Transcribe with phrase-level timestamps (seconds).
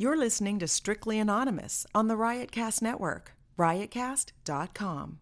[0.00, 5.18] You're listening to Strictly Anonymous on the Riotcast Network, riotcast.com.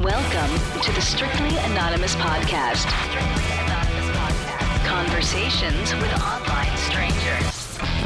[0.00, 2.88] Welcome to the Strictly Anonymous podcast.
[3.10, 4.86] Strictly Anonymous podcast.
[4.86, 8.05] Conversations with online strangers.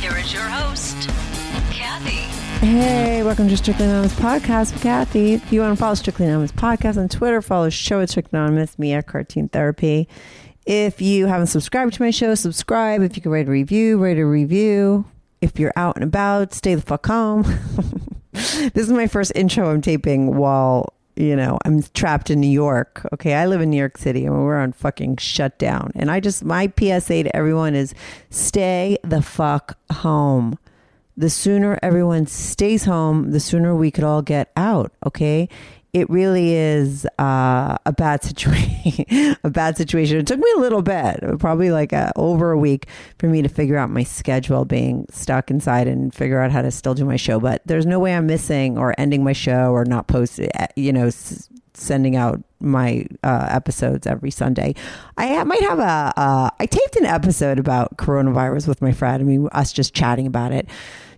[0.00, 1.08] Here is your host,
[1.72, 2.26] Kathy.
[2.64, 5.32] Hey, welcome to Strictly Anonymous Podcast with Kathy.
[5.34, 8.78] If you want to follow Strictly Anonymous Podcast on Twitter, follow show at Strictly Anonymous,
[8.78, 10.06] me at Cartoon Therapy.
[10.66, 13.00] If you haven't subscribed to my show, subscribe.
[13.00, 15.06] If you can write a review, write a review.
[15.40, 17.42] If you're out and about, stay the fuck home.
[18.32, 23.06] this is my first intro I'm taping while, you know, I'm trapped in New York.
[23.12, 25.92] Okay, I live in New York City and we're on fucking shutdown.
[25.94, 27.94] And I just, my PSA to everyone is
[28.30, 30.58] stay the fuck home
[31.16, 34.92] the sooner everyone stays home, the sooner we could all get out.
[35.06, 35.48] Okay.
[35.96, 39.36] It really is uh, a bad situation.
[39.44, 40.18] a bad situation.
[40.18, 42.84] It took me a little bit, probably like a, over a week,
[43.18, 46.70] for me to figure out my schedule, being stuck inside and figure out how to
[46.70, 47.40] still do my show.
[47.40, 50.50] But there's no way I'm missing or ending my show or not posting.
[50.76, 54.74] You know, s- sending out my uh, episodes every Sunday.
[55.16, 56.12] I might have a.
[56.14, 59.22] Uh, I taped an episode about coronavirus with my friend.
[59.22, 60.68] I mean, us just chatting about it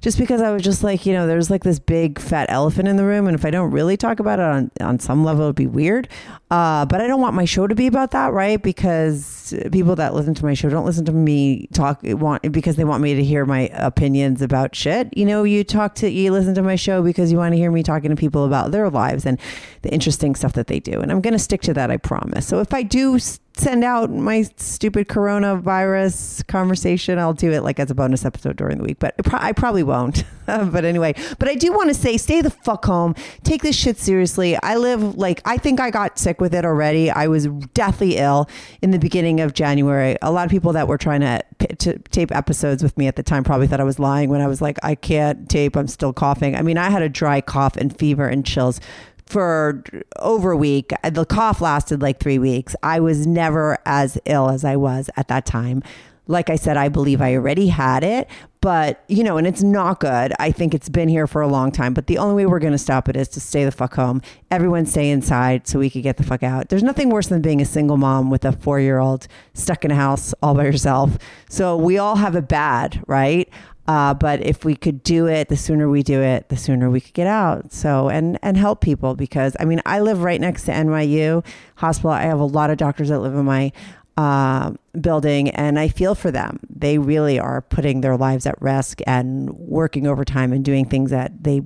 [0.00, 2.96] just because I was just like, you know, there's like this big fat elephant in
[2.96, 5.56] the room, and if I don't really talk about it on on some level, it'd
[5.56, 6.08] be weird.
[6.50, 8.62] Uh, but I don't want my show to be about that, right?
[8.62, 12.84] Because people that listen to my show don't listen to me talk want because they
[12.84, 15.14] want me to hear my opinions about shit.
[15.16, 17.70] You know, you talk to you listen to my show because you want to hear
[17.70, 19.38] me talking to people about their lives and
[19.82, 22.46] the interesting stuff that they do, and I'm going to stick to that, I promise.
[22.46, 23.18] So if I do
[23.58, 27.18] send out my stupid coronavirus conversation.
[27.18, 30.24] I'll do it like as a bonus episode during the week, but I probably won't.
[30.46, 33.14] but anyway, but I do want to say stay the fuck home.
[33.44, 34.56] Take this shit seriously.
[34.62, 37.10] I live like, I think I got sick with it already.
[37.10, 38.48] I was deathly ill
[38.80, 40.16] in the beginning of January.
[40.22, 41.42] A lot of people that were trying to,
[41.78, 44.46] to tape episodes with me at the time probably thought I was lying when I
[44.46, 45.76] was like, I can't tape.
[45.76, 46.56] I'm still coughing.
[46.56, 48.80] I mean, I had a dry cough and fever and chills
[49.28, 49.82] for
[50.18, 50.92] over a week.
[51.04, 52.74] The cough lasted like three weeks.
[52.82, 55.82] I was never as ill as I was at that time.
[56.30, 58.28] Like I said, I believe I already had it,
[58.60, 60.34] but you know, and it's not good.
[60.38, 62.72] I think it's been here for a long time, but the only way we're going
[62.72, 64.20] to stop it is to stay the fuck home.
[64.50, 66.68] Everyone stay inside so we could get the fuck out.
[66.68, 69.90] There's nothing worse than being a single mom with a four year old stuck in
[69.90, 71.16] a house all by herself.
[71.48, 73.48] So we all have it bad, right?
[73.88, 77.00] Uh, but if we could do it, the sooner we do it, the sooner we
[77.00, 77.72] could get out.
[77.72, 81.44] So and and help people because I mean I live right next to NYU
[81.76, 82.10] hospital.
[82.10, 83.72] I have a lot of doctors that live in my
[84.18, 86.60] uh, building, and I feel for them.
[86.68, 91.44] They really are putting their lives at risk and working overtime and doing things that
[91.44, 91.62] they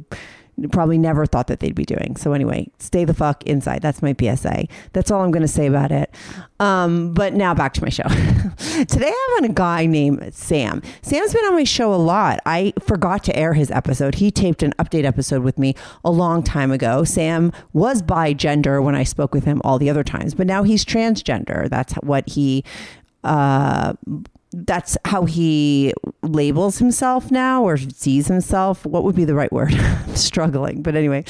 [0.70, 2.16] probably never thought that they'd be doing.
[2.16, 3.82] So anyway, stay the fuck inside.
[3.82, 4.66] That's my PSA.
[4.92, 6.14] That's all I'm going to say about it.
[6.60, 8.02] Um, but now back to my show.
[8.58, 10.82] Today I have a guy named Sam.
[11.00, 12.38] Sam's been on my show a lot.
[12.46, 14.16] I forgot to air his episode.
[14.16, 15.74] He taped an update episode with me
[16.04, 17.02] a long time ago.
[17.02, 20.62] Sam was bi gender when I spoke with him all the other times, but now
[20.62, 21.68] he's transgender.
[21.68, 22.64] That's what he
[23.24, 23.94] uh,
[24.52, 28.84] that's how he labels himself now or sees himself.
[28.84, 29.74] What would be the right word?
[30.14, 30.82] Struggling.
[30.82, 31.24] But anyway,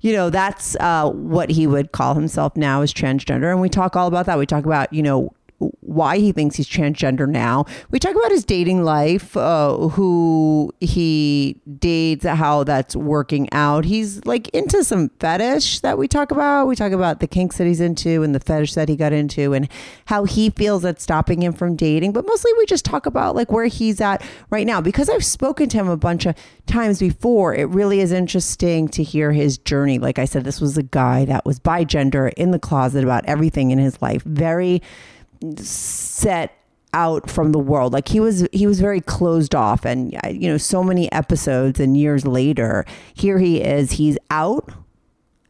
[0.00, 3.50] you know, that's uh, what he would call himself now as transgender.
[3.50, 4.38] And we talk all about that.
[4.38, 7.64] We talk about, you know, why he thinks he's transgender now.
[7.90, 13.84] We talk about his dating life, uh, who he dates, how that's working out.
[13.84, 16.66] He's like into some fetish that we talk about.
[16.66, 19.52] We talk about the kinks that he's into and the fetish that he got into
[19.52, 19.68] and
[20.04, 22.12] how he feels that's stopping him from dating.
[22.12, 25.68] But mostly we just talk about like where he's at right now because I've spoken
[25.70, 26.36] to him a bunch of
[26.66, 27.54] times before.
[27.54, 29.98] It really is interesting to hear his journey.
[29.98, 33.24] Like I said, this was a guy that was bi gender in the closet about
[33.26, 34.22] everything in his life.
[34.22, 34.82] Very
[35.56, 36.54] set
[36.94, 37.92] out from the world.
[37.92, 41.96] Like he was he was very closed off and you know so many episodes and
[41.96, 43.92] years later here he is.
[43.92, 44.72] He's out.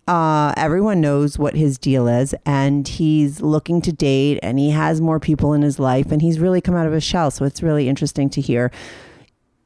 [0.08, 5.02] Uh, everyone knows what his deal is, and he's looking to date, and he has
[5.02, 7.30] more people in his life, and he's really come out of his shell.
[7.30, 8.72] So it's really interesting to hear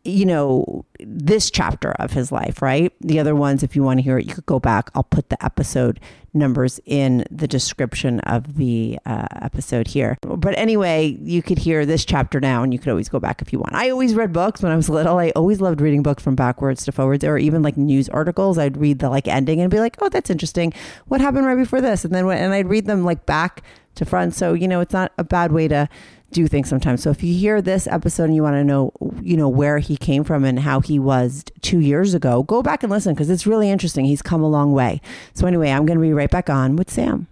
[0.04, 2.92] you know, this chapter of his life, right?
[3.00, 4.90] The other ones, if you want to hear it, you could go back.
[4.94, 6.00] I'll put the episode
[6.34, 10.16] numbers in the description of the uh, episode here.
[10.22, 13.52] But anyway, you could hear this chapter now, and you could always go back if
[13.52, 13.74] you want.
[13.74, 15.18] I always read books when I was little.
[15.18, 18.58] I always loved reading books from backwards to forwards, or even like news articles.
[18.58, 20.72] I'd read the like ending and be like, "Oh, that's interesting.
[21.06, 23.62] What happened right before this?" And then and I'd read them like back
[23.96, 24.34] to front.
[24.34, 25.88] So you know, it's not a bad way to
[26.32, 27.02] do things sometimes.
[27.02, 29.96] So if you hear this episode and you want to know, you know, where he
[29.96, 33.46] came from and how he was two years ago, go back and listen because it's
[33.46, 34.04] really interesting.
[34.04, 35.00] He's come a long way.
[35.34, 37.28] So anyway, I'm going to be right back on with Sam.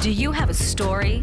[0.00, 1.22] Do you have a story,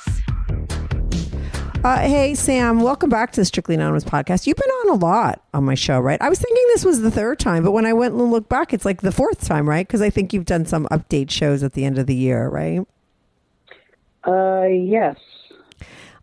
[1.83, 4.45] Uh, hey, Sam, welcome back to the Strictly Anonymous podcast.
[4.45, 6.21] You've been on a lot on my show, right?
[6.21, 8.71] I was thinking this was the third time, but when I went and looked back,
[8.71, 9.87] it's like the fourth time, right?
[9.87, 12.81] Because I think you've done some update shows at the end of the year, right?
[14.27, 15.15] Uh, yes.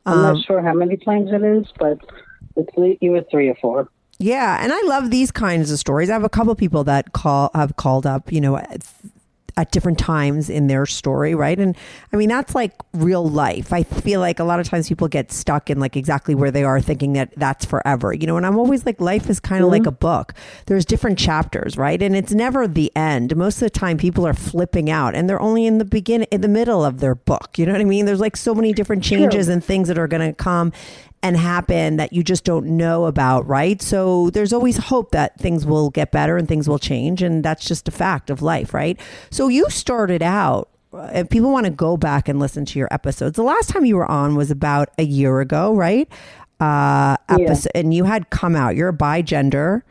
[0.06, 1.99] I'm Um, not sure how many times it is, but
[2.54, 3.88] it's either three or four.
[4.20, 6.08] Yeah, and I love these kinds of stories.
[6.08, 8.61] I have a couple people that call have called up, you know,
[9.58, 11.58] at, different times in their story, right?
[11.58, 11.76] And
[12.12, 13.72] I mean, that's like real life.
[13.72, 16.64] I feel like a lot of times people get stuck in like exactly where they
[16.64, 19.70] are thinking that that's forever, you know, and I'm always like life is kind of
[19.70, 19.88] like mm-hmm.
[19.88, 20.34] a book.
[20.66, 22.00] There's different chapters, right?
[22.00, 23.37] And it's never the end.
[23.37, 26.40] Most of the time people are flipping out and they're only in the beginning in
[26.40, 27.58] the middle of their book.
[27.58, 28.06] You know what I mean?
[28.06, 30.72] There's like so many different changes and things that are going to come
[31.22, 33.80] and happen that you just don't know about, right?
[33.82, 37.22] So there's always hope that things will get better and things will change.
[37.22, 38.98] And that's just a fact of life, right?
[39.30, 42.88] So you started out, uh, if people want to go back and listen to your
[42.92, 46.08] episodes, the last time you were on was about a year ago, right?
[46.60, 49.84] Uh, episode, And you had come out, you're a bi-gender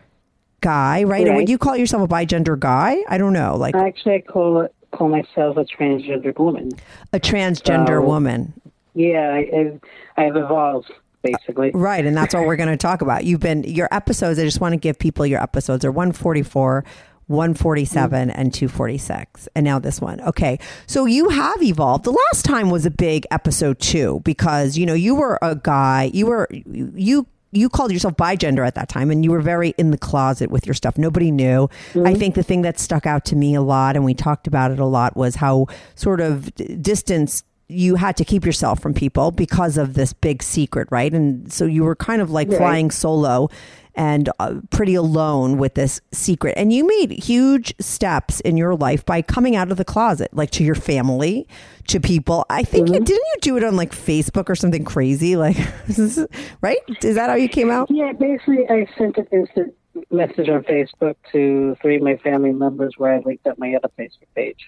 [0.61, 1.27] guy, right?
[1.27, 2.97] And would you call yourself a bi-gender guy?
[3.09, 6.71] I don't know, like Actually, I call it call myself a transgender woman.
[7.13, 8.53] a transgender So- woman.
[8.93, 9.79] Yeah, I, I've,
[10.17, 10.91] I've evolved
[11.31, 11.71] basically.
[11.73, 13.25] Right, and that's what we're going to talk about.
[13.25, 14.39] You've been your episodes.
[14.39, 16.83] I just want to give people your episodes are 144,
[17.27, 18.33] 147, mm.
[18.35, 20.21] and 246, and now this one.
[20.21, 22.05] Okay, so you have evolved.
[22.05, 26.11] The last time was a big episode two because you know you were a guy.
[26.13, 27.27] You were you.
[27.53, 30.67] You called yourself bigender at that time, and you were very in the closet with
[30.67, 30.97] your stuff.
[30.97, 31.63] Nobody knew.
[31.63, 32.15] I mm-hmm.
[32.15, 34.79] think the thing that stuck out to me a lot, and we talked about it
[34.79, 39.77] a lot, was how sort of distance you had to keep yourself from people because
[39.77, 41.13] of this big secret, right?
[41.13, 42.57] And so you were kind of like Right.
[42.57, 43.49] flying solo
[43.93, 46.53] and uh, pretty alone with this secret.
[46.55, 50.51] And you made huge steps in your life by coming out of the closet, like
[50.51, 51.47] to your family,
[51.87, 52.45] to people.
[52.49, 55.57] I think you didn't you do it on like Facebook or something crazy, like
[56.61, 56.77] right?
[57.03, 57.89] Is that how you came out?
[57.89, 59.73] Yeah, basically, I sent an instant
[60.11, 63.91] message on Facebook to three of my family members where I linked up my other
[63.97, 64.67] Facebook page.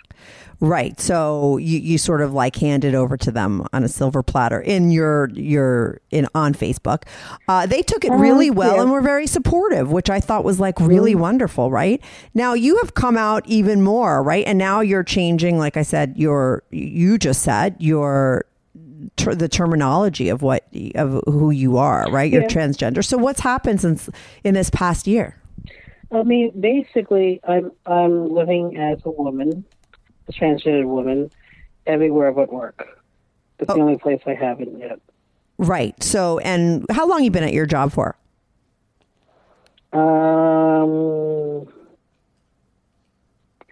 [0.61, 0.99] Right.
[0.99, 4.91] So you, you sort of like handed over to them on a silver platter in
[4.91, 7.03] your your in on Facebook.
[7.47, 8.81] Uh, they took it really well yeah.
[8.81, 11.71] and were very supportive, which I thought was like really wonderful.
[11.71, 14.45] Right now you have come out even more, right?
[14.45, 18.45] And now you're changing, like I said, your you just said your
[19.17, 20.65] ter- the terminology of what
[20.95, 22.31] of who you are, right?
[22.31, 22.47] You're Yeah.
[22.47, 23.03] transgender.
[23.03, 24.09] So what's happened since
[24.43, 25.35] in this past year?
[26.11, 29.63] I mean, basically, I'm I'm living as a woman,
[30.27, 31.29] a transgender woman,
[31.85, 32.87] everywhere but work.
[33.59, 33.75] It's Oh.
[33.75, 34.99] the only place I haven't yet.
[35.57, 36.01] Right.
[36.01, 38.15] So and how long you been at your job for?
[39.91, 41.67] Um,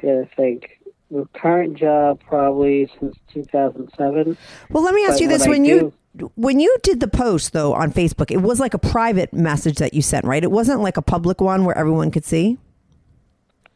[0.03, 0.76] I think
[1.11, 4.37] the current job probably since 2007.
[4.71, 5.93] Well, let me ask But you this: I when you
[6.35, 9.93] when you did the post though on Facebook, it was like a private message that
[9.93, 10.43] you sent, right?
[10.43, 12.57] It wasn't like a public one where everyone could see.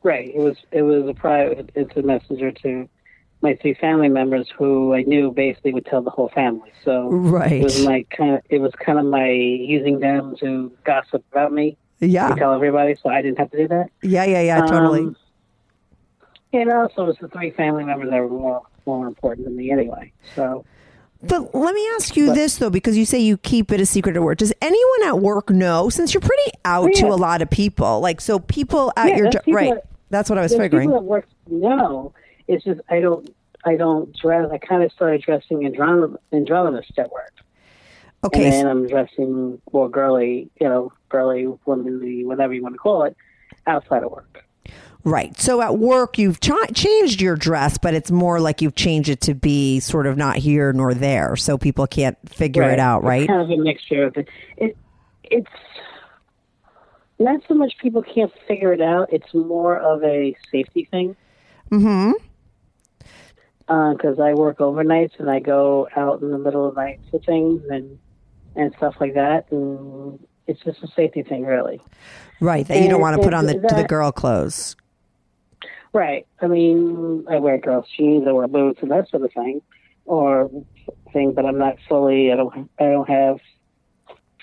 [0.03, 0.31] Right.
[0.33, 1.69] It was it was a private.
[1.75, 2.89] It's a messenger to
[3.43, 6.71] my three family members who I knew basically would tell the whole family.
[6.83, 7.53] So Right.
[7.53, 11.51] it was my kind of it was kind of my using them to gossip about
[11.53, 12.95] me Yeah, to tell everybody.
[13.01, 13.87] So I didn't have to do that.
[14.01, 15.01] yeah, yeah, yeah, totally.
[15.01, 15.15] Um,
[16.53, 19.71] and also, it was the three family members that were more more important than me
[19.71, 20.11] anyway.
[20.35, 20.65] So
[21.23, 24.15] But let me ask you this though, because you say you keep it a secret
[24.15, 24.39] at work.
[24.39, 25.89] Does anyone at work know?
[25.89, 27.01] Since you're pretty out Oh, yeah.
[27.01, 29.73] to a lot of people, like so, people at Yeah, your job, right?
[29.75, 30.89] that- That's what I was figuring.
[30.89, 32.13] People that work no.
[32.47, 33.29] It's just I don't
[33.63, 34.49] I don't dress.
[34.51, 37.33] I kind of started dressing androgynous at work,
[38.23, 42.79] Okay, and then I'm dressing more girly, you know, girly, womanly, whatever you want to
[42.79, 43.15] call it,
[43.67, 44.43] outside of work.
[45.03, 45.37] Right.
[45.39, 49.21] So at work, you've ch- changed your dress, but it's more like you've changed it
[49.21, 53.07] to be sort of not here nor there, so people can't figure it out, It's
[53.07, 53.27] right?
[53.27, 54.27] kind of a mixture of it.
[54.57, 54.77] It
[55.23, 55.47] it's
[57.17, 59.11] not so much people can't figure it out.
[59.11, 61.15] It's more of a safety thing.
[61.71, 62.11] Mm-hmm.
[63.67, 67.19] because I work overnights and I go out in the middle of the night for
[67.19, 67.97] things and
[68.55, 71.79] and stuff like that, and it's just a safety thing, really.
[72.41, 72.67] Right.
[72.67, 74.75] That you don't want to put on the and the girl clothes.
[75.93, 76.25] Right.
[76.41, 79.61] I mean, I wear girls' jeans, I wear boots, and that sort of thing,
[80.05, 80.49] or
[81.11, 81.33] thing.
[81.33, 82.31] But I'm not fully.
[82.31, 82.69] I don't.
[82.79, 83.39] I don't have.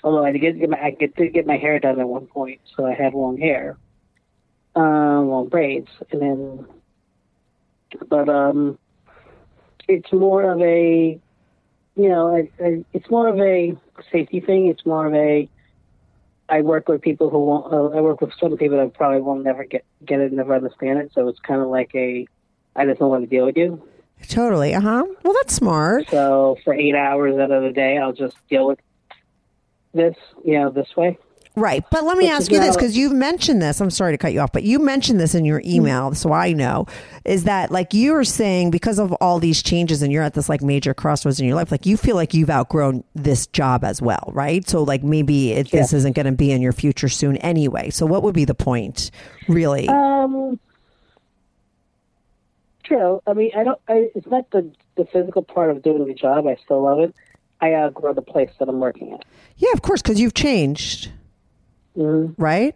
[0.03, 2.85] Although I did get my, I did get my hair done at one point, so
[2.85, 3.77] I have long hair,
[4.75, 6.67] um, long braids, and then.
[8.07, 8.77] But um,
[9.87, 11.19] it's more of a,
[11.95, 13.75] you know, I, I, it's more of a
[14.11, 14.67] safety thing.
[14.67, 15.49] It's more of a.
[16.49, 17.71] I work with people who won't.
[17.71, 20.99] Uh, I work with some people that probably will never get get it, never understand
[20.99, 21.11] it.
[21.13, 22.27] So it's kind of like a.
[22.75, 23.81] I just don't want to deal with you.
[24.27, 24.73] Totally.
[24.73, 25.05] Uh huh.
[25.23, 26.09] Well, that's smart.
[26.09, 28.79] So for eight hours out of the day, I'll just deal with
[29.93, 31.17] this, you know, this way.
[31.55, 31.83] Right.
[31.91, 33.81] But let me Which ask you this because you've mentioned this.
[33.81, 36.53] I'm sorry to cut you off, but you mentioned this in your email, so I
[36.53, 36.85] know
[37.25, 40.47] is that like you were saying because of all these changes and you're at this
[40.47, 44.01] like major crossroads in your life, like you feel like you've outgrown this job as
[44.01, 44.69] well, right?
[44.69, 47.89] So like maybe it, this isn't going to be in your future soon anyway.
[47.89, 49.11] So what would be the point,
[49.49, 49.87] really?
[49.89, 50.59] Um,
[52.83, 53.21] true.
[53.27, 53.81] I mean, I don't.
[53.87, 56.47] I, it's not the the physical part of doing the job.
[56.47, 57.13] I still love it.
[57.61, 59.25] I outgrow the place that I'm working at.
[59.57, 61.11] yeah, of course, because you've changed,
[61.97, 62.41] Mm-hmm.
[62.41, 62.75] right?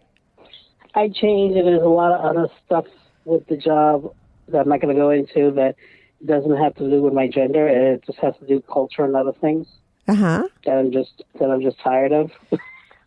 [0.94, 2.84] I changed, and there's a lot of other stuff
[3.24, 4.14] with the job
[4.48, 5.76] that I'm not going to go into that
[6.24, 7.66] doesn't have to do with my gender.
[7.68, 9.66] It just has to do with culture and other things
[10.08, 10.48] Uh huh.
[10.66, 12.30] that I'm just that I'm just tired of.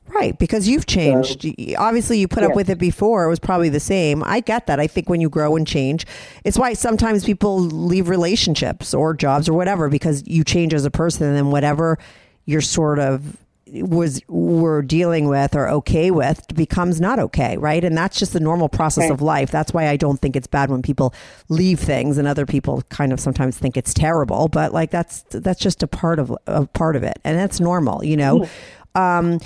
[0.09, 1.43] Right, because you've changed.
[1.43, 3.25] Y- Obviously, you put up with it before.
[3.25, 4.23] It was probably the same.
[4.23, 4.79] I get that.
[4.79, 6.05] I think when you grow and change,
[6.45, 10.89] it's why sometimes people leave relationships or jobs or whatever because you change as a
[10.91, 11.97] person, and then whatever
[12.45, 13.35] you're sort of
[13.73, 17.83] was were dealing with or okay with becomes not okay, right?
[17.83, 19.11] And that's just the normal process Right.
[19.11, 19.51] of life.
[19.51, 21.13] That's why I don't think it's bad when people
[21.49, 24.47] leave things, and other people kind of sometimes think it's terrible.
[24.47, 28.03] But like that's that's just a part of a part of it, and that's normal,
[28.03, 28.47] you know.
[28.95, 29.39] Um,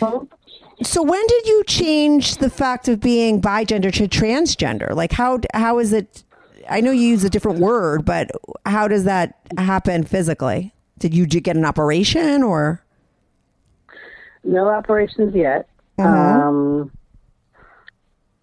[0.84, 4.96] so when did you change the fact of being bigender to transgender?
[4.96, 6.24] Like how how is it?
[6.70, 8.30] I know you use a different word, but
[8.66, 10.74] how does that happen physically?
[11.00, 12.84] Did you get an operation or?
[14.44, 15.70] No operations yet.
[15.98, 16.48] Mm-hmm.
[16.48, 16.92] Um,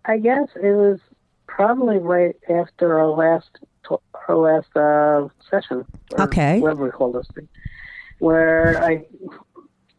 [0.04, 1.00] I guess it was
[1.46, 3.50] probably right after our last
[4.28, 5.84] our last uh, session.
[6.18, 6.60] Okay.
[6.60, 7.48] Whatever we call this thing,
[8.18, 9.04] where I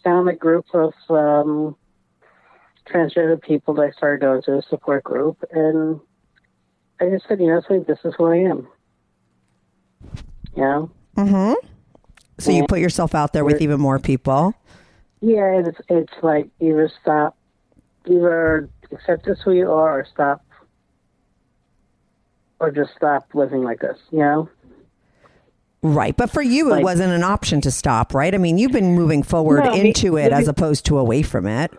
[0.03, 1.75] found a group of um,
[2.87, 5.99] transgender people that I started going to a support group, and
[7.01, 8.67] I just said, you know, this is who I am.
[10.55, 10.91] Know.
[11.15, 11.53] Mm-hmm.
[12.39, 14.53] So you put yourself out there with even more people.
[15.21, 17.35] Yeah, it's it's like either stop,
[18.05, 20.45] either accept this who you are, or stop,
[22.59, 23.97] or just stop living like this.
[24.11, 24.49] You know?
[25.81, 26.15] Right.
[26.15, 28.33] But for you, it Like- wasn't an option to stop, right?
[28.33, 31.71] I mean, you've been moving forward No, into it as opposed to away from it.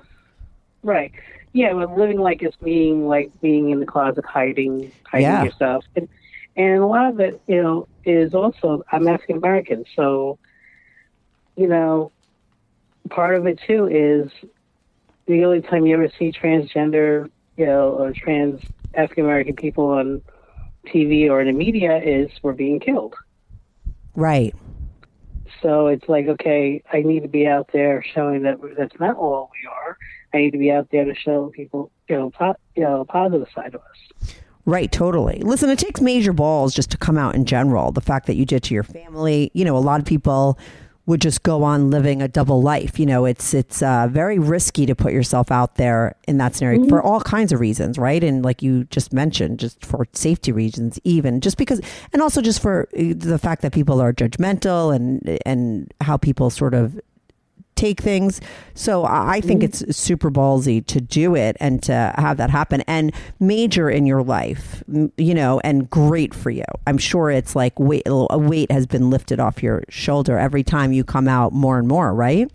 [0.83, 1.13] Right.
[1.53, 5.45] Yeah, but living like it's being like being in the closet, hiding, hiding Yeah.
[5.45, 6.09] yourself, and
[6.57, 10.39] and a lot of it, you know, is also I'm African American, so
[11.57, 12.13] you know,
[13.11, 14.31] part of it too is
[15.27, 18.61] the only time you ever see transgender, you know, or trans
[18.95, 20.23] African American people on
[20.87, 23.15] TV or in the media is we're being killed.
[24.15, 24.55] Right.
[25.63, 29.51] So it's like, okay, I need to be out there showing that that's not all
[29.53, 29.99] we are.
[30.33, 33.49] I need to be out there to show people, you know, po- you know, positive
[33.55, 34.35] side of us.
[34.65, 35.41] Right, totally.
[35.41, 37.93] Listen, it takes major balls just to come out in general.
[37.93, 40.59] The fact that you did to your family, you know, a lot of people
[41.07, 42.99] would just go on living a double life.
[42.99, 46.87] You know, it's it's uh, very risky to put yourself out there in that scenario
[46.89, 48.23] for all kinds of reasons, right?
[48.23, 51.81] And like you just mentioned, just for safety reasons, even just because,
[52.13, 56.51] and also just for uh, the fact that people are judgmental and and how people
[56.51, 57.01] sort of
[57.81, 58.41] take things.
[58.75, 59.65] So I think mm.
[59.65, 64.23] it's super ballsy to do it and to have that happen and major in your
[64.23, 64.83] life,
[65.17, 66.65] you know, and great for you.
[66.87, 70.93] I'm sure it's like weight, a weight has been lifted off your shoulder every time
[70.93, 72.51] you come out more and more, right?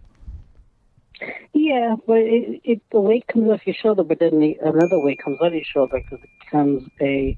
[1.53, 5.19] Yeah, but it, it the weight comes off your shoulder, but then the, another weight
[5.23, 7.37] comes on your shoulder because it becomes a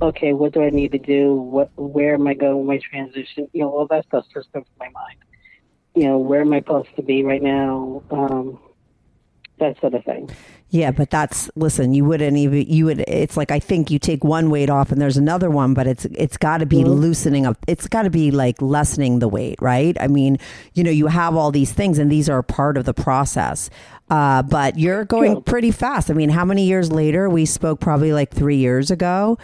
[0.00, 0.32] okay.
[0.32, 1.34] What do I need to do?
[1.34, 3.48] What where am I going my transition?
[3.52, 5.18] You know, all that stuff just comes to my mind.
[5.94, 8.02] You know, where am I supposed to be right now?
[8.10, 8.58] Um,
[9.58, 10.30] that sort of thing.
[10.72, 11.94] Yeah, but that's listen.
[11.94, 12.64] You wouldn't even.
[12.68, 13.00] You would.
[13.08, 16.04] It's like I think you take one weight off, and there's another one, but it's
[16.06, 17.56] it's got to be loosening up.
[17.66, 19.96] It's got to be like lessening the weight, right?
[20.00, 20.38] I mean,
[20.74, 23.68] you know, you have all these things, and these are part of the process.
[24.10, 26.10] Uh, but you're going pretty fast.
[26.10, 27.28] I mean, how many years later?
[27.28, 29.38] We spoke probably like three years ago,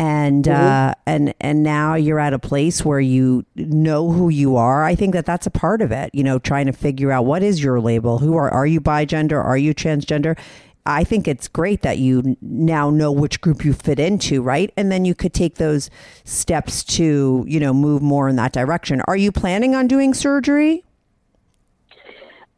[0.00, 4.82] and uh, and and now you're at a place where you know who you are.
[4.82, 6.10] I think that that's a part of it.
[6.14, 8.18] You know, trying to figure out what is your label.
[8.18, 9.44] Who are are you bigender?
[9.44, 10.38] Are you transgender?
[10.86, 14.72] I think it's great that you now know which group you fit into, right?
[14.74, 15.90] And then you could take those
[16.24, 19.02] steps to, you know, move more in that direction.
[19.02, 20.82] Are you planning on doing surgery?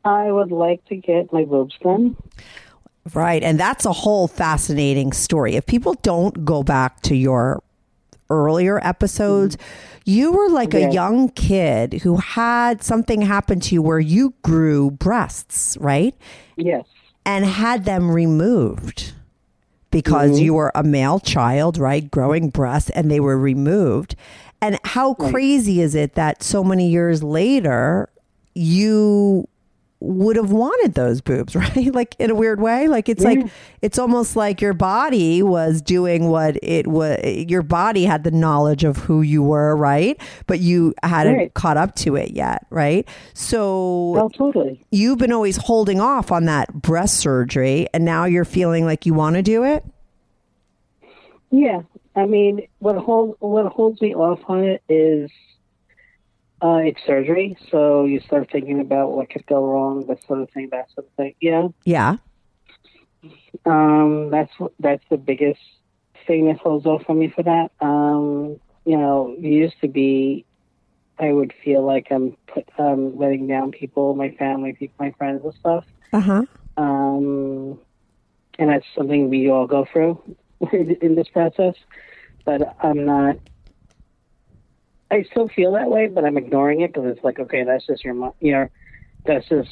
[0.05, 2.17] I would like to get my boobs done.
[3.15, 3.43] Right.
[3.43, 5.57] And that's a whole fascinating story.
[5.57, 7.63] If people don't go back to your
[8.31, 10.01] earlier episodes, mm-hmm.
[10.05, 10.89] you were like Yeah.
[10.89, 16.15] a young kid who had something happen to you where you grew breasts, right?
[16.57, 16.87] Yes.
[17.27, 19.13] And had them removed
[19.91, 20.45] because mm-hmm.
[20.45, 22.11] you were a male child, right?
[22.11, 24.15] Growing breasts and they were removed.
[24.61, 28.09] And how crazy is it that so many years later
[28.55, 29.49] you
[30.05, 31.95] would have wanted those boobs, right?
[31.95, 32.89] Like in a weird way.
[32.89, 33.39] Like it's like
[33.83, 37.19] it's almost like your body was doing what it was.
[37.25, 40.21] Your body had the knowledge of who you were, right?
[40.47, 41.55] But you hadn't Right.
[41.55, 43.07] caught up to it yet, right?
[43.35, 44.85] So Oh, totally.
[44.91, 49.15] you've been always holding off on that breast surgery, and now you're feeling like you
[49.15, 49.85] want to do it.
[51.51, 51.83] Yeah,
[52.17, 55.31] I mean, what holds what holds me off on it is
[56.63, 57.57] uh, it's surgery.
[57.71, 61.07] So you start thinking about what could go wrong, that sort of thing, that sort
[61.07, 61.35] of thing.
[61.41, 62.17] Yeah, Yeah.
[63.67, 65.61] um, that's that's the biggest
[66.27, 67.73] thing that holds off on me for that.
[67.81, 70.45] Um, you know, it used to be,
[71.19, 75.43] I would feel like I'm put, um, letting down people, my family, people, my friends,
[75.45, 75.85] and stuff.
[76.13, 76.43] Uh huh.
[76.77, 77.79] um,
[78.59, 80.21] and that's something we all go through
[80.73, 81.75] in this process.
[82.45, 83.37] But I'm not.
[85.13, 88.03] I still feel that way, but I'm ignoring it because it's like, okay, that's just
[88.03, 88.69] your, mo- know,
[89.27, 89.69] that's just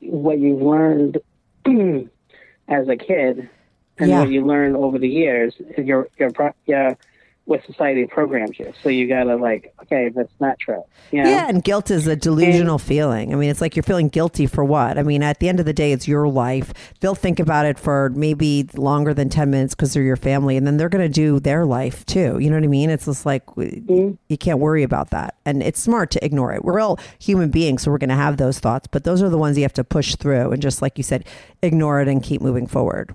[0.00, 1.18] what you learned
[2.68, 3.50] as a kid,
[3.98, 4.20] and Yeah.
[4.20, 5.54] what you learn over the years.
[5.76, 6.94] Your, your, pro- yeah,
[7.50, 8.72] what society programs you.
[8.80, 10.84] So you gotta like, okay, that's not true.
[11.10, 11.30] You know?
[11.30, 13.32] Yeah, and guilt is a delusional feeling.
[13.32, 14.96] I mean, it's like you're feeling guilty for what?
[14.96, 16.72] I mean, at the end of the day, it's your life.
[17.00, 20.64] They'll think about it for maybe longer than 10 minutes because they're your family, and
[20.64, 22.38] then they're to do their life too.
[22.38, 22.88] You know what I mean?
[22.88, 24.14] It's just like w- mm-hmm.
[24.28, 25.34] you can't worry about that.
[25.44, 26.64] And it's smart to ignore it.
[26.64, 29.58] We're all human beings, so we're to have those thoughts, but those are the ones
[29.58, 30.52] you have to push through.
[30.52, 31.24] And just like you said,
[31.64, 33.12] ignore it and keep moving forward.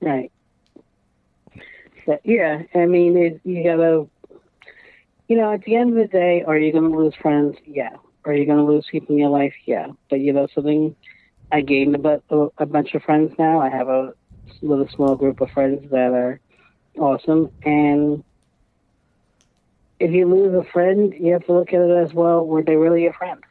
[0.00, 0.32] Right.
[2.08, 4.08] But yeah, I mean, it, you gotta,
[5.28, 7.58] you know, at the end of the day, are you to lose friends?
[7.66, 7.96] Yeah.
[8.24, 9.52] Are you to lose people in your life?
[9.66, 9.88] Yeah.
[10.08, 10.96] But you know something,
[11.52, 12.22] I gained a,
[12.56, 13.60] a bunch of friends now.
[13.60, 14.14] I have a
[14.62, 16.40] little small group of friends that are
[16.98, 18.24] awesome, and
[20.00, 22.46] if you lose a friend, you have to look at it as well.
[22.46, 23.42] Were they really a friend?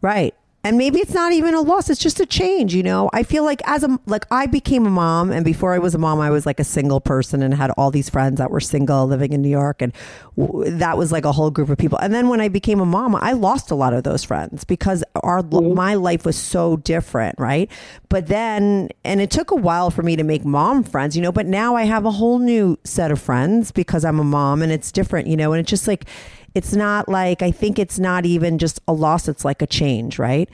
[0.00, 0.34] Right.
[0.66, 1.88] And maybe it's not even a loss.
[1.88, 3.08] It's just a change, you know.
[3.12, 5.98] I feel like as a like I became a mom and before I was a
[5.98, 9.06] mom I was like a single person and had all these friends that were single
[9.06, 9.92] living in New York and
[10.36, 11.98] w- that was like a whole group of people.
[11.98, 15.04] And then when I became a mom, I lost a lot of those friends because
[15.22, 15.72] our mm-hmm.
[15.72, 17.70] my life was so different, right?
[18.08, 21.30] But then and it took a while for me to make mom friends, you know,
[21.30, 24.72] but now I have a whole new set of friends because I'm a mom and
[24.72, 26.06] it's different, you know, and it's just like
[26.56, 30.18] it's not like I think it's not even just a loss, it's like a change,
[30.18, 30.48] right?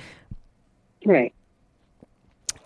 [1.07, 1.33] Right.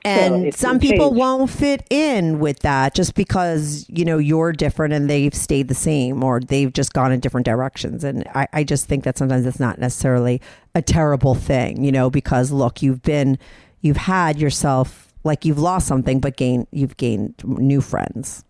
[0.05, 1.19] And it's some people change.
[1.19, 5.75] won't fit in with that just because, you know, you're different and they've stayed the
[5.75, 8.05] same or they've just gone in different directions.
[8.05, 10.41] And I, I just think that sometimes it's not necessarily
[10.77, 13.37] a terrible thing, you know, because look, you've been,
[13.81, 18.45] you've had yourself, like you've lost something, but gained, you've gained new friends.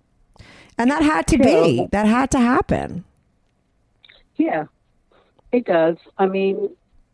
[0.76, 3.04] And that had to be, that had to happen.
[4.36, 4.66] Yeah,
[5.56, 5.96] it does.
[6.18, 6.70] I mean,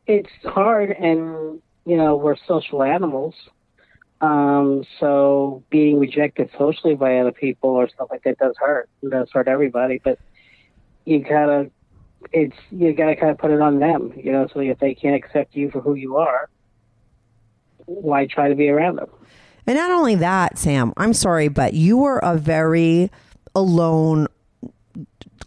[0.07, 3.35] it's hard, and you know, we're social animals.
[4.21, 8.89] Um, so being rejected socially by other people or stuff like that does hurt.
[9.03, 10.01] It does hurt everybody.
[10.03, 10.19] But
[11.05, 11.71] you gotta
[12.33, 14.49] it's you got to kind of put it on them, you know.
[14.53, 16.49] So if they can't accept you for who you are,
[17.87, 19.09] why try to be around them?
[19.67, 23.11] And not only that, Sam, I'm sorry, but you were a very
[23.55, 24.27] alone,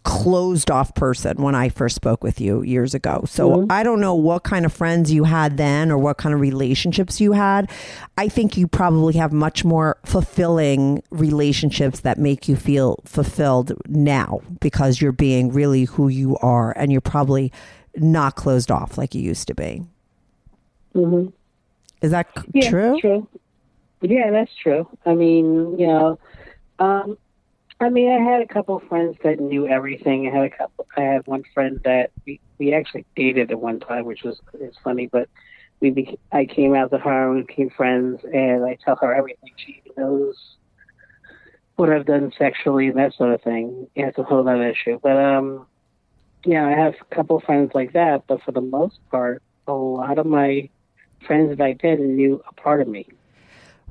[0.04, 3.24] closed off person when I first spoke with you years ago.
[3.26, 6.40] So I don't know what kind of friends you had then or what kind of
[6.40, 7.70] relationships you had.
[8.18, 14.40] I think you probably have much more fulfilling relationships that make you feel fulfilled now
[14.60, 17.52] because you're being really who you are and you're probably
[17.96, 19.82] not closed off like you used to be.
[20.94, 21.28] Mm-hmm.
[22.02, 23.00] Is that c- Yeah, true?
[23.00, 23.28] True.
[24.02, 24.86] Yeah, that's true.
[25.04, 26.18] I mean, you know,
[26.78, 27.18] um,
[27.78, 30.26] I mean, I had a couple friends that knew everything.
[30.26, 30.86] I had a couple.
[30.96, 34.78] I had one friend that we, we actually dated at one time, which was it's
[34.82, 35.28] funny, but
[35.80, 39.14] we beca- I came out to her and we became friends, and I tell her
[39.14, 39.50] everything.
[39.56, 40.36] She knows
[41.76, 43.88] what I've done sexually and that sort of thing.
[43.94, 44.98] Yeah, it's a whole other issue.
[45.02, 45.66] But um,
[46.46, 48.24] yeah, I have a couple friends like that.
[48.26, 50.70] But for the most part, a lot of my
[51.26, 53.06] friends that I then knew a part of me.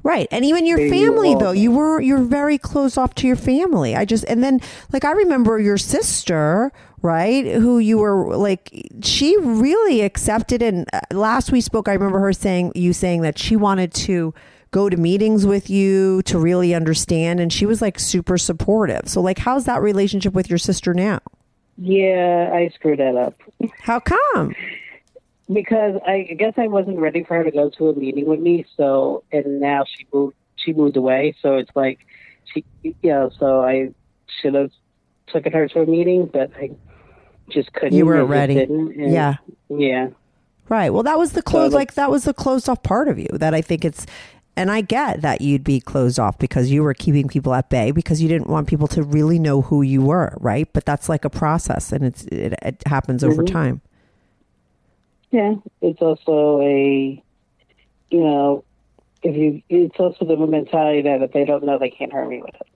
[0.06, 0.28] Right.
[0.30, 3.96] And even your family all though, you were you're very close off to your family.
[3.96, 4.62] I just and then
[4.94, 11.00] like I remember your sister, right, who you were like she really accepted and uh,
[11.12, 14.32] last we spoke I remember her saying you saying that she wanted to
[14.70, 19.10] go to meetings with you to really understand and she was like super supportive.
[19.10, 21.20] So like how's that relationship with your sister now?
[21.80, 23.42] Yeah, I screwed that up.
[23.80, 24.54] How come?
[25.52, 28.66] because I guess I wasn't ready for her to go to a meeting with me.
[28.78, 30.36] So and now she moved.
[30.56, 31.36] She moved away.
[31.42, 32.00] So it's like
[32.54, 33.30] she, you know.
[33.40, 33.90] So I
[34.42, 34.72] should have
[35.32, 36.72] taken her to a meeting, but I
[37.50, 37.94] just couldn't.
[37.98, 38.60] You just ready.
[38.64, 39.36] and- Yeah.
[39.70, 40.08] Yeah.
[40.68, 40.90] Right.
[40.92, 43.28] Well, that was the closed the- like that was the closed off part of you
[43.34, 44.08] that I think it's,
[44.58, 47.92] and I get that you'd be closed off because you were keeping people at bay
[47.92, 50.68] because you didn't want people to really know who you were, right?
[50.74, 53.52] But that's like a process, and it's it, it happens over Mhm.
[53.52, 53.82] time.
[55.36, 55.56] Yeah.
[55.82, 57.22] It's also a,
[58.10, 58.64] you know,
[59.22, 59.62] if you.
[59.68, 62.68] It's also the mentality that if they don't know, they can't hurt me with it.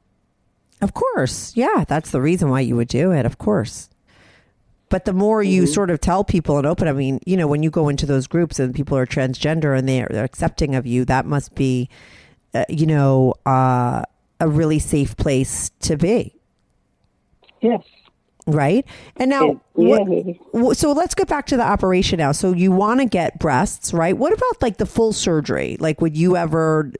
[0.82, 3.26] Of course, yeah, that's the reason why you would do it.
[3.26, 3.90] Of course.
[4.90, 7.64] But the more you sort of tell people and open, I mean, you know, when
[7.64, 11.06] you go into those groups and people are transgender and they're, they're accepting of you,
[11.06, 11.88] that must be,
[12.54, 14.02] uh, you know, uh,
[14.42, 16.36] a really safe place to be.
[17.62, 17.84] Yes.
[18.52, 18.86] Right?
[19.18, 19.98] And now, yeah,
[20.52, 22.32] what- so let's get back to the operation now.
[22.32, 24.18] So you want to get breasts, right?
[24.18, 25.78] What about like the full surgery?
[25.80, 26.92] Like, would you ever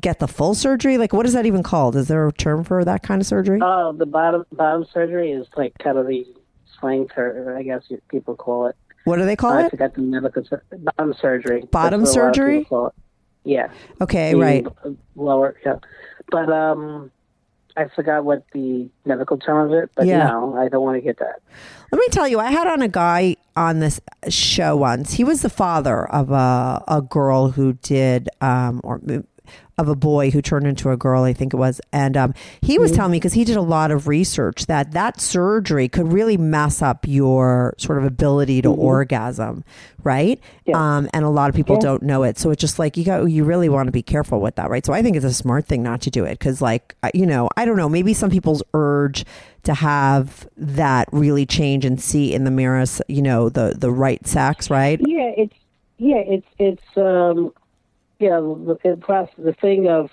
[0.00, 0.98] get the full surgery?
[0.98, 1.96] Like, what is that even called?
[1.96, 3.60] Is there a term for that kind of surgery?
[3.62, 6.26] Oh, the bottom bottom surgery is like kind of the
[6.80, 8.76] slang term, I guess people call it.
[9.04, 9.66] what do they call I it?
[9.66, 11.64] I forgot the medical sur- bottom surgery.
[11.70, 12.58] Bottom That's what a lot of surgery?
[12.58, 12.94] people call it.
[13.44, 13.68] Yeah.
[14.00, 14.66] Okay, The right.
[15.14, 15.76] Lower, yeah.
[16.30, 17.10] But um,
[17.76, 19.90] I forgot what the medical term of it.
[19.94, 20.26] But Yeah.
[20.28, 21.40] no, I don't want to get that.
[21.92, 25.12] Let me tell you, I had on a guy on this show once.
[25.14, 29.00] He was the father of a a girl who did, um, or
[29.78, 31.80] of a boy who turned into a girl, I think it was.
[31.92, 35.20] And um, he was telling me because he did a lot of research that that
[35.20, 39.64] surgery could really mess up your sort of ability to orgasm,
[40.02, 40.40] right?
[40.72, 43.24] Um, and a lot of people don't know it, so it's just like you got
[43.26, 44.84] you really want to be careful with that, right?
[44.84, 47.50] So I think it's a smart thing not to do it because, like, you know,
[47.56, 49.24] I don't know, maybe some people's urge
[49.64, 54.26] to have that really change and see in the mirror, you know, the the right
[54.26, 55.00] sex, right?
[55.06, 55.54] Yeah, it's
[55.98, 57.52] yeah, it's it's um,
[58.18, 60.10] yeah, the, the process, the thing of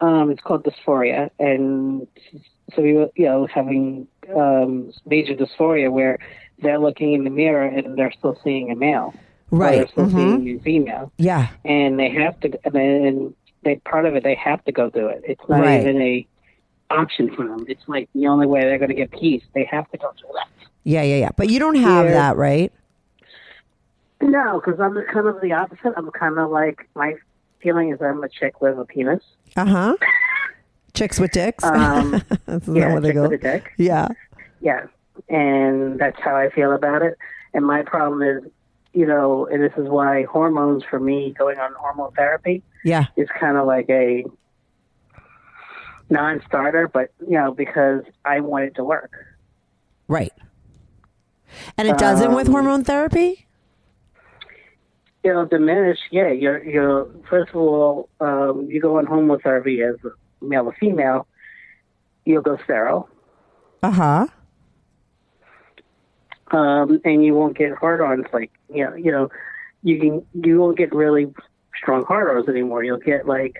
[0.00, 2.06] um, it's called dysphoria, and
[2.74, 6.18] so you you know having um, major dysphoria where
[6.62, 9.14] they're looking in the mirror and they're still seeing a male,
[9.50, 9.76] Right.
[9.78, 10.42] They're still Mhm.
[10.44, 11.48] seeing a female, Yeah.
[11.64, 15.06] and they have to, and then they part of it they have to go do
[15.08, 15.22] it.
[15.26, 15.80] It's not Right.
[15.80, 16.26] even a
[16.90, 17.64] option for them.
[17.68, 19.42] It's like the only way they're going to get peace.
[19.54, 20.48] They have to go do that.
[20.84, 21.28] Yeah, yeah, yeah.
[21.36, 22.12] But you don't have Yeah.
[22.12, 22.72] that, right?
[24.22, 25.94] No, because I'm kind of the opposite.
[25.96, 27.14] I'm kind of like my
[27.62, 29.22] feeling is I'm a chick with a penis.
[29.56, 29.96] Uh huh.
[30.94, 31.62] Chicks with dicks.
[31.64, 33.22] Um, That's not yeah, chick go.
[33.22, 33.72] with a dick.
[33.78, 34.08] Yeah.
[34.60, 34.86] Yeah,
[35.28, 37.16] and that's how I feel about it.
[37.54, 38.50] And my problem is,
[38.92, 43.06] you know, and this is why hormones for me going on hormone therapy Yeah.
[43.16, 44.24] is kind of like a
[46.10, 46.88] non-starter.
[46.88, 49.12] But you know, because I want it to work.
[50.08, 50.32] Right.
[51.78, 53.46] And it doesn't with Um, hormone therapy?
[55.22, 55.98] It'll diminish.
[56.10, 60.66] Yeah, you're you're first of all, um, you go on hormone therapy as a male
[60.66, 61.26] or female,
[62.24, 63.08] you'll go sterile.
[63.82, 64.26] Uh huh.
[66.52, 69.30] um, and you won't get hard-ons like you know, you know,
[69.82, 71.32] you can you won't get really
[71.76, 72.82] strong hard-ons anymore.
[72.84, 73.56] You'll get like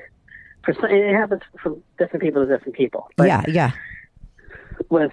[0.65, 3.09] for some, it happens from different people to different people.
[3.17, 3.71] But Yeah, yeah.
[4.89, 5.13] with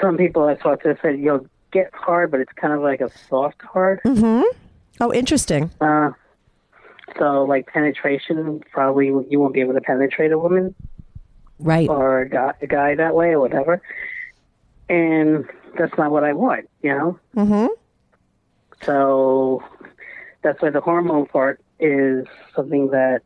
[0.00, 3.10] some people I talked to said you'll get hard, but it's kind of like a
[3.28, 4.00] soft hard.
[5.00, 5.70] Oh, interesting.
[5.80, 6.10] Uh,
[7.18, 10.74] so like penetration, probably you won't be able to penetrate a woman
[11.58, 11.88] Right.
[11.88, 13.82] or a guy, a guy that way or whatever.
[14.88, 15.44] And
[15.78, 17.18] that's not what I want, you know.
[17.36, 17.66] Mm-hmm.
[18.84, 19.62] So
[20.42, 23.22] that's why the hormone part is something that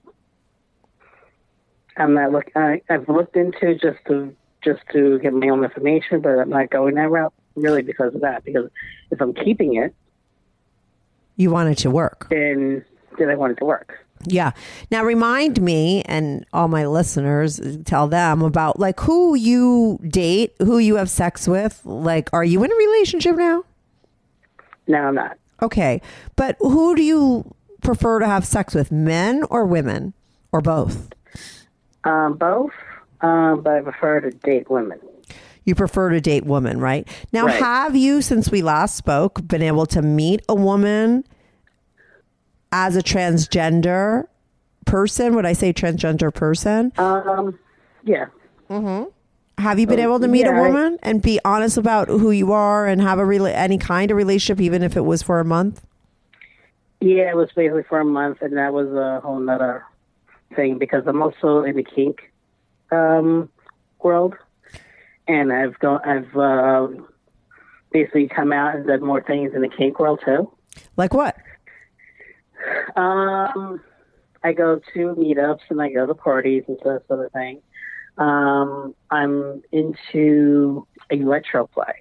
[1.96, 2.50] I'm not look.
[2.54, 6.70] I, I've looked into just to just to get my own information, but I'm not
[6.70, 8.44] going that route really because of that.
[8.44, 8.68] Because
[9.10, 9.94] if I'm keeping it,
[11.36, 12.26] You want it to work.
[12.30, 12.84] then
[13.18, 14.06] then I want it to work.
[14.24, 14.52] Yeah.
[14.90, 20.78] Now remind me and all my listeners tell them about like who you date, who
[20.78, 21.80] you have sex with.
[21.84, 23.64] Like, are you in a relationship now?
[24.86, 25.38] No, I'm not.
[25.62, 26.00] Okay.
[26.36, 30.14] But who do you prefer to have sex with, men or women
[30.52, 31.12] or both?
[32.04, 32.72] Um, both,
[33.20, 35.00] um, but I prefer to date women.
[35.66, 37.06] You prefer to date women, right?
[37.32, 37.56] Now, Right.
[37.60, 41.24] have you, since we last spoke, been able to meet a woman
[42.72, 44.24] as a transgender
[44.86, 45.34] person?
[45.34, 46.92] Would I say transgender person?
[46.96, 47.58] Um,
[48.04, 48.26] yeah,
[48.70, 49.10] Mhm.
[49.58, 52.30] Have you been able to meet a yeah, I- woman and be honest about who
[52.30, 55.40] you are and have a rela- any kind of relationship, even if it was for
[55.40, 55.82] a month?
[57.00, 59.84] yeah, it was basically for a month, and that was a whole nother
[60.54, 62.30] thing because I'm also in the kink
[62.92, 63.48] um,
[64.02, 64.34] world,
[65.28, 66.88] and I've gone, I've uh,
[67.92, 70.50] basically come out and done more things in the kink world too.
[70.96, 71.36] Like what?
[72.96, 73.80] Um,
[74.42, 77.60] I go to meetups and I go to parties and that sort of thing.
[78.18, 81.94] Um, I'm into electro play.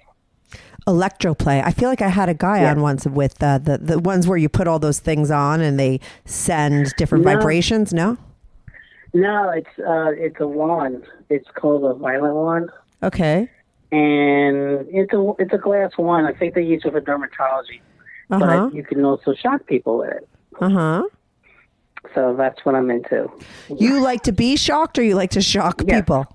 [0.86, 1.62] Electroplay.
[1.64, 2.70] I feel like I had a guy Yeah.
[2.70, 5.80] on once with uh, the the ones where you put all those things on and
[5.80, 7.34] they send different No.
[7.34, 7.92] vibrations.
[7.92, 8.16] No.
[9.12, 11.04] No, it's uh, it's a wand.
[11.28, 12.70] It's called a violet wand,
[13.06, 13.48] Okay.
[13.92, 16.24] and it's a it's a glass one.
[16.26, 17.80] I think they use it for dermatology,
[18.30, 18.66] Uh huh.
[18.68, 20.28] but you can also shock people with it.
[20.60, 21.02] Uh huh.
[22.14, 23.28] So that's what I'm into.
[23.68, 26.00] You like to be shocked, or you like to shock Yeah.
[26.00, 26.26] people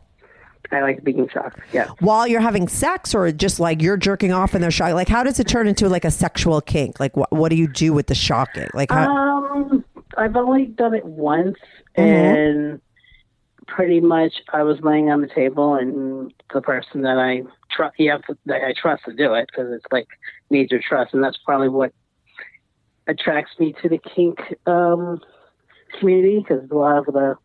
[0.73, 1.59] I like being shocked.
[1.73, 1.89] Yeah.
[1.99, 4.93] while you're having sex, or just like you're jerking off and they're shocked.
[4.93, 6.99] Like, how does it turn into like a sexual kink?
[6.99, 8.69] Like, what what do you do with the shocking?
[8.73, 9.09] Like, how?
[9.53, 9.83] Um,
[10.17, 11.57] I've only done it once,
[11.97, 12.03] Mhm.
[12.03, 12.81] and
[13.75, 18.37] pretty much I was laying on the table, and the person that I trust, to,
[18.45, 20.07] that I trust to do it because it's like
[20.49, 21.93] major trust, and that's probably what
[23.07, 25.21] attracts me to the kink um,
[25.99, 27.35] community because a lot of the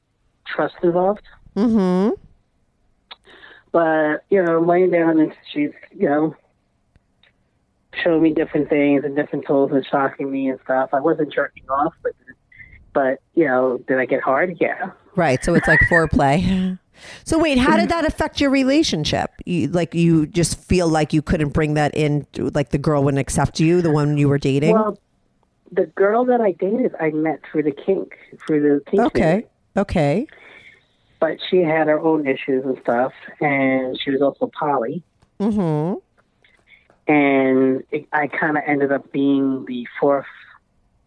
[0.46, 1.22] trust involved.
[1.56, 2.10] mm-hmm.
[3.70, 6.34] But you know, laying down and she's you know
[8.02, 10.90] showing me different things and different tools and shocking me and stuff.
[10.92, 12.12] I wasn't jerking off, but
[12.92, 14.56] but you know, did I get hard?
[14.60, 14.90] Yeah.
[15.16, 15.42] Right.
[15.44, 16.78] So it's like foreplay.
[17.24, 19.30] So wait, how did that affect your relationship?
[19.44, 23.20] You, like you just feel like you couldn't bring that in, like the girl wouldn't
[23.20, 24.72] accept you, the one you were dating.
[24.72, 24.98] Well,
[25.70, 29.02] the girl that I dated, I met through the kink, through the kink.
[29.02, 29.46] okay.
[29.76, 30.26] Okay.
[31.20, 35.02] But she had her own issues and stuff, and she was also poly.
[35.40, 35.98] Mm-hmm.
[37.12, 40.26] And it, I kind of ended up being the fourth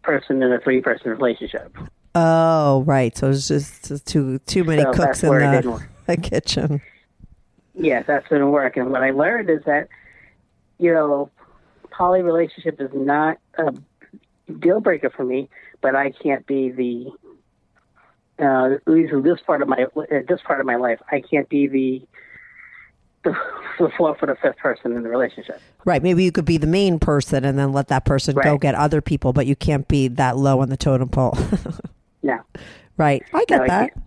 [0.02, 1.76] person in a three-person relationship.
[2.14, 3.16] Oh, right.
[3.16, 6.82] So it's just too too many So cooks in didn't the, the kitchen.
[7.74, 8.76] Yes, that's going to work.
[8.76, 9.88] And what I learned is that,
[10.78, 11.30] you know,
[11.90, 13.72] poly relationship is not a
[14.58, 15.48] deal breaker for me,
[15.80, 20.40] but I can't be the, uh, at least in this part of my at this
[20.44, 22.02] part of my life, I can't be the
[23.22, 23.36] the,
[23.78, 25.60] the fourth or the fifth person in the relationship.
[25.84, 26.02] Right.
[26.02, 29.00] Maybe you could be the main person and then let that person go get other
[29.00, 31.38] people, but you can't be that low on the totem pole.
[32.22, 32.38] No,
[32.96, 33.22] right.
[33.32, 33.94] I get No, that.
[33.94, 34.06] can't.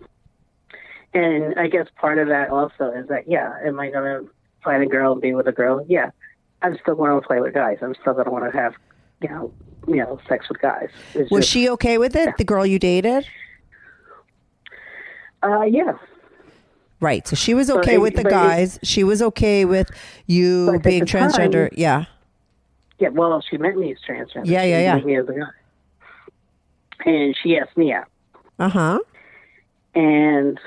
[1.13, 4.29] and I guess part of that also is that yeah, am I going to
[4.63, 5.85] find a girl and be with a girl?
[5.87, 6.11] Yeah,
[6.61, 7.77] I'm still going to play with guys.
[7.81, 8.73] I'm still going to want to have,
[9.21, 9.53] you know,
[9.87, 10.89] you know, sex with guys.
[11.13, 12.37] It's Was just- she okay with it?
[12.37, 13.25] The girl you dated?
[15.41, 15.93] Uh, yeah.
[16.99, 17.27] Right.
[17.27, 18.79] So she was okay it- with the but it- guys.
[18.83, 19.89] she was okay with
[20.25, 21.69] you being the time- transgender.
[21.73, 22.05] yeah.
[22.99, 24.45] Yeah, well, she met me as transgender.
[24.45, 25.03] Yeah, yeah, yeah.
[25.03, 25.45] me as a guy.
[27.05, 28.07] And she asked me out.
[28.59, 28.99] Uh huh.
[29.95, 30.59] And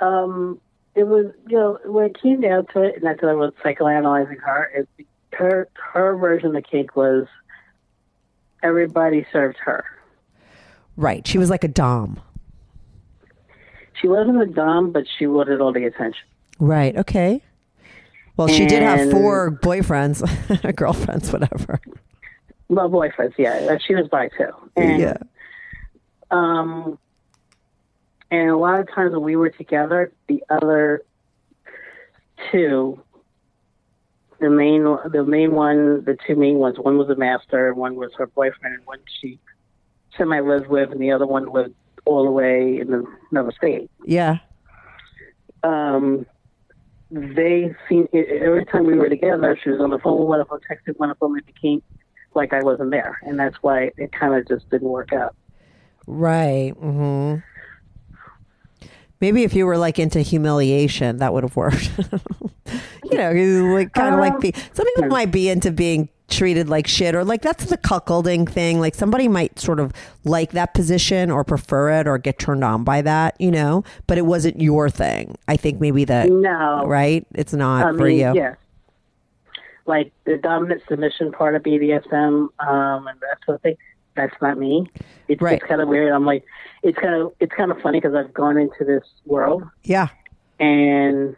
[0.00, 0.60] um,
[0.94, 3.52] it was, you know, when it came down to it, and that's what I was
[3.64, 7.26] psychoanalyzing her, it, her, her version of the cake was
[8.62, 9.84] everybody served her.
[10.96, 11.26] Right.
[11.26, 12.20] She was like a dom.
[14.00, 16.24] She wasn't a dom, but she wanted all the attention.
[16.58, 16.96] Right.
[16.96, 17.42] Okay.
[18.36, 20.22] Well, she did have four boyfriends,
[20.76, 21.80] girlfriends, whatever.
[22.70, 23.76] Well, boyfriends, yeah.
[23.84, 24.52] She was bi too.
[24.76, 25.16] And, yeah.
[26.30, 26.98] Um,
[28.30, 31.02] and a lot of times when we were together, the other
[32.50, 33.02] two
[34.38, 36.78] the main the main one, the two main ones.
[36.78, 39.38] One was a master, and one was her boyfriend, and one she
[40.16, 41.74] semi lived with, and the other one lived
[42.06, 43.90] all the way in another state.
[44.04, 44.38] Yeah.
[45.62, 46.24] Um,
[47.10, 50.48] they seem every time we were together, she was on the phone with one of
[50.48, 51.82] them, texting one of them, it became
[52.34, 55.34] like I wasn't there, and that's why it kind of just didn't work out.
[56.06, 56.72] Right.
[56.72, 57.36] hmm
[59.20, 61.90] Maybe if you were like into humiliation, that would have worked.
[63.10, 66.70] you know, you like kind of like be, some people might be into being treated
[66.70, 68.80] like shit or like that's the cuckolding thing.
[68.80, 69.92] Like somebody might sort of
[70.24, 74.16] like that position or prefer it or get turned on by that, you know, but
[74.16, 75.36] it wasn't your thing.
[75.48, 77.26] I think maybe that, No, right?
[77.34, 78.32] It's not I for mean, you.
[78.34, 78.56] yes.
[79.90, 83.76] Like the dominant submission part of BDSM, um, and that sort of thing.
[84.16, 84.86] That's not me.
[85.28, 85.54] It's, Right.
[85.58, 86.12] it's kind of weird.
[86.12, 86.44] I'm like,
[86.84, 90.08] it's kind of it's kind of funny because I've gone into this world Yeah.
[90.60, 91.36] and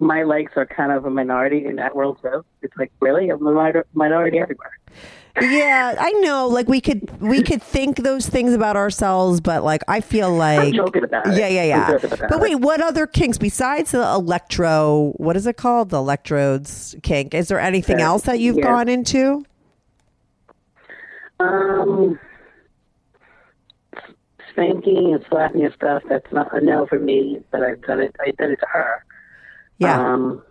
[0.00, 2.44] my legs are kind of a minority in that world too.
[2.62, 4.78] It's like really a minor- minority everywhere.
[5.40, 6.46] Yeah, I know.
[6.46, 10.72] Like we could we could think those things about ourselves, but like I feel like
[10.74, 11.36] joking about it.
[11.36, 11.98] Yeah, yeah, yeah.
[12.28, 15.12] But wait, what other kinks besides the electro?
[15.16, 15.90] What is it called?
[15.90, 17.34] The electrodes kink.
[17.34, 18.06] Is there anything Yeah.
[18.06, 18.62] else that you've Yeah.
[18.64, 19.44] gone into?
[21.40, 22.18] Um,
[24.52, 26.02] spanking and slapping and stuff.
[26.08, 27.40] That's not a no for me.
[27.50, 28.14] But I've done it.
[28.20, 29.04] I did it to her.
[29.78, 30.12] Yeah.
[30.12, 30.42] Um,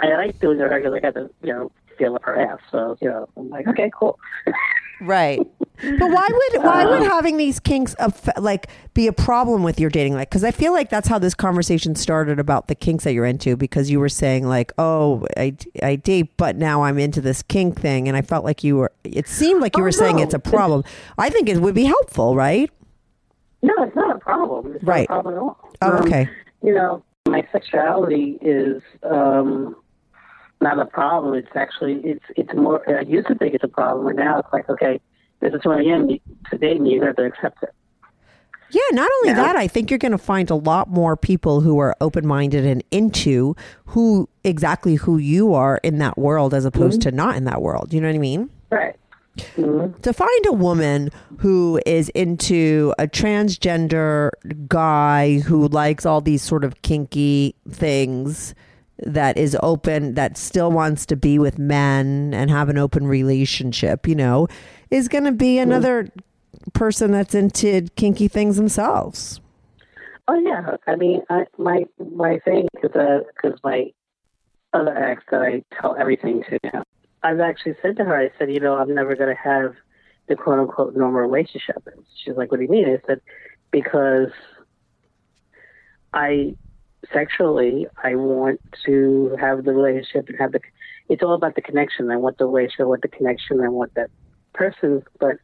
[0.00, 2.58] I like doing it her because I got to you know feel her ass.
[2.70, 4.18] So you know I'm like okay cool.
[5.00, 5.40] Right.
[5.98, 9.90] But why would why would having these kinks aff- like be a problem with your
[9.90, 10.28] dating life?
[10.30, 13.56] Because I feel like that's how this conversation started about the kinks that you're into.
[13.56, 17.80] Because you were saying like, oh, I, I date, but now I'm into this kink
[17.80, 18.92] thing, and I felt like you were.
[19.02, 20.84] It seemed like you Oh, were saying it's a problem.
[21.18, 22.70] I think it would be helpful, right?
[23.62, 24.74] No, it's not a problem.
[24.76, 25.08] It's Right.
[25.10, 25.70] not a problem at all.
[25.82, 26.28] Oh, Um, okay.
[26.62, 29.76] You know, my sexuality is um,
[30.60, 31.34] not a problem.
[31.34, 32.82] It's actually it's it's more.
[32.88, 35.00] I used to think it's a problem, and now it's like okay,
[35.40, 36.08] this is who I am.
[36.50, 37.70] Today, and you have to accept it.
[38.70, 41.78] Yeah, not only that, I think you're going to find a lot more people who
[41.78, 43.54] are open minded and into
[43.86, 47.10] who exactly who you are in that world as opposed Mm-hmm.
[47.10, 47.92] to not in that world.
[47.92, 48.48] You know what I mean?
[48.70, 48.96] Right.
[49.56, 54.30] To find a woman who is into a transgender
[54.68, 58.54] guy who likes all these sort of kinky things
[58.98, 64.06] that is open that still wants to be with men and have an open relationship,
[64.06, 64.48] you know,
[64.90, 65.70] is going to be mm-hmm.
[65.70, 66.08] another
[66.74, 69.40] person that's into kinky things themselves.
[70.28, 70.76] Oh yeah.
[70.86, 73.92] I mean, I, my my thing is that because my
[74.72, 76.84] other ex that I tell everything to now.
[77.22, 79.74] I've actually said to her, I said, you know, I'm never going to have
[80.28, 81.86] the quote unquote normal relationship.
[82.22, 82.88] She's like, what do you mean?
[82.88, 83.20] I said,
[83.70, 84.30] because
[86.12, 86.56] I
[87.12, 90.60] sexually, I want to have the relationship and have the.
[91.08, 92.10] It's all about the connection.
[92.10, 94.10] I want the relationship, I want the connection, I want that
[94.54, 95.02] person.
[95.18, 95.36] But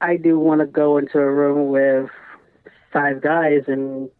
[0.00, 2.10] I do want to go into a room with
[2.92, 4.10] five guys and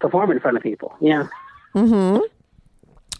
[0.00, 0.94] perform in front of people.
[1.00, 1.28] Yeah.
[1.74, 2.24] Mm-hmm.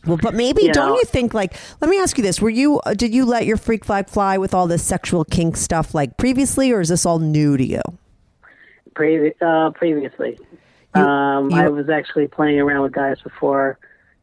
[0.06, 1.54] Well, but maybe You don't know- you think like?
[1.80, 4.38] Let me ask you this: Were you uh, did you let your freak flag fly
[4.38, 7.82] with all this sexual kink stuff like previously, or is this all new to you?
[8.94, 10.38] Previ- uh, previously,
[10.94, 13.78] um, you- I was actually playing around with guys before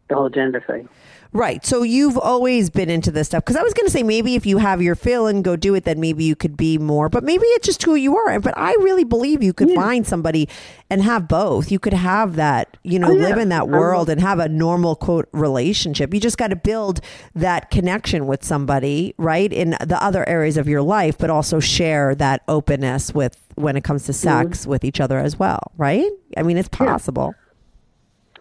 [0.10, 0.88] the whole gender thing.
[1.34, 1.66] Right.
[1.66, 3.44] So you've always been into this stuff.
[3.44, 5.74] Because I was going to say maybe if you have your fill and go do
[5.76, 7.10] it, then maybe you could be more.
[7.10, 8.40] But maybe it's just who you are.
[8.40, 10.48] But I really believe you could find somebody
[10.90, 11.72] and have both.
[11.72, 13.28] You could have that, you know, Oh, yeah.
[13.30, 16.14] live in that world and have a normal quote relationship.
[16.14, 17.02] You just got to build
[17.36, 22.14] that connection with somebody, right, in the other areas of your life, but also share
[22.16, 24.48] that openness with when it comes to Mm-hmm.
[24.52, 26.10] sex with each other as well, right?
[26.38, 27.34] I mean, it's possible.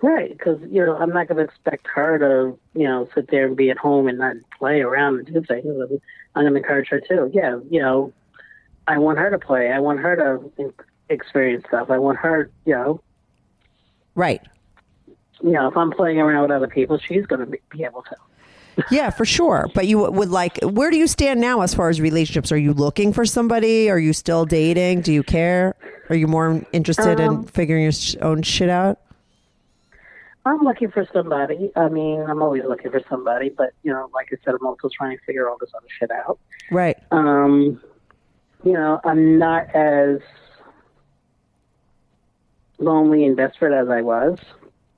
[0.02, 3.46] Right, because you know I'm not going to expect her to you know sit there
[3.46, 5.64] and be at home and not play around and do things.
[6.34, 7.30] I'm going to encourage her too.
[7.32, 8.12] Yeah, you know,
[8.88, 9.70] I want her to play.
[9.70, 10.74] I want her to
[11.08, 11.90] experience stuff.
[11.90, 13.00] I want her, you know,
[14.14, 14.40] Right.
[15.42, 18.02] you know, if I'm playing around with other people, she's going to be, be able
[18.02, 18.16] to.
[18.90, 19.68] Yeah, for sure.
[19.74, 22.50] But you would like, where do you stand now as far as relationships?
[22.50, 23.90] Are you looking for somebody?
[23.90, 25.02] Are you still dating?
[25.02, 25.74] Do you care?
[26.08, 28.98] Are you more interested in Um, figuring your own shit out?
[30.44, 31.70] I'm looking for somebody.
[31.76, 34.88] I mean, I'm always looking for somebody, but you know, like I said, I'm also
[34.96, 36.38] trying to figure all this other shit out.
[36.70, 36.96] Right.
[37.12, 37.80] Um,
[38.64, 40.18] you know, I'm not as
[42.78, 44.38] lonely and desperate as I was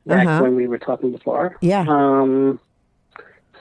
[0.07, 0.43] back Uh-huh.
[0.43, 1.57] when we were talking before.
[1.61, 1.85] Yeah.
[1.89, 2.59] Um,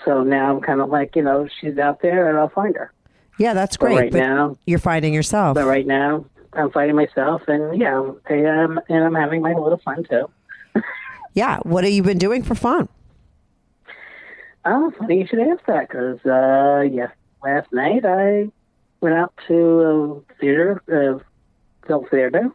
[0.06, 2.92] so now I'm kind of like, you know, she's out there and I'll find her.
[3.40, 3.98] Yeah, that's But great.
[3.98, 5.56] right but now- you're finding yourself.
[5.56, 9.80] But right now, I'm fighting myself, and yeah, I am, and I'm having my little
[9.84, 10.30] fun too.
[11.34, 11.60] Yeah.
[11.64, 12.88] What have you been doing for fun?
[14.66, 17.12] Oh, funny you should ask that because uh, yes,
[17.44, 18.50] last night I
[19.02, 21.20] went out to a theater, uh,
[21.88, 22.50] film theater,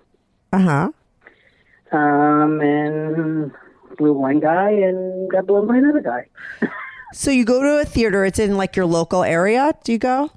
[0.53, 1.97] Uh huh.
[1.97, 3.53] um, and
[3.99, 6.27] blew one guy and got blown by another guy.
[7.15, 8.27] So you go to a theater.
[8.27, 9.73] It's in like your local area.
[9.83, 10.31] Do you go?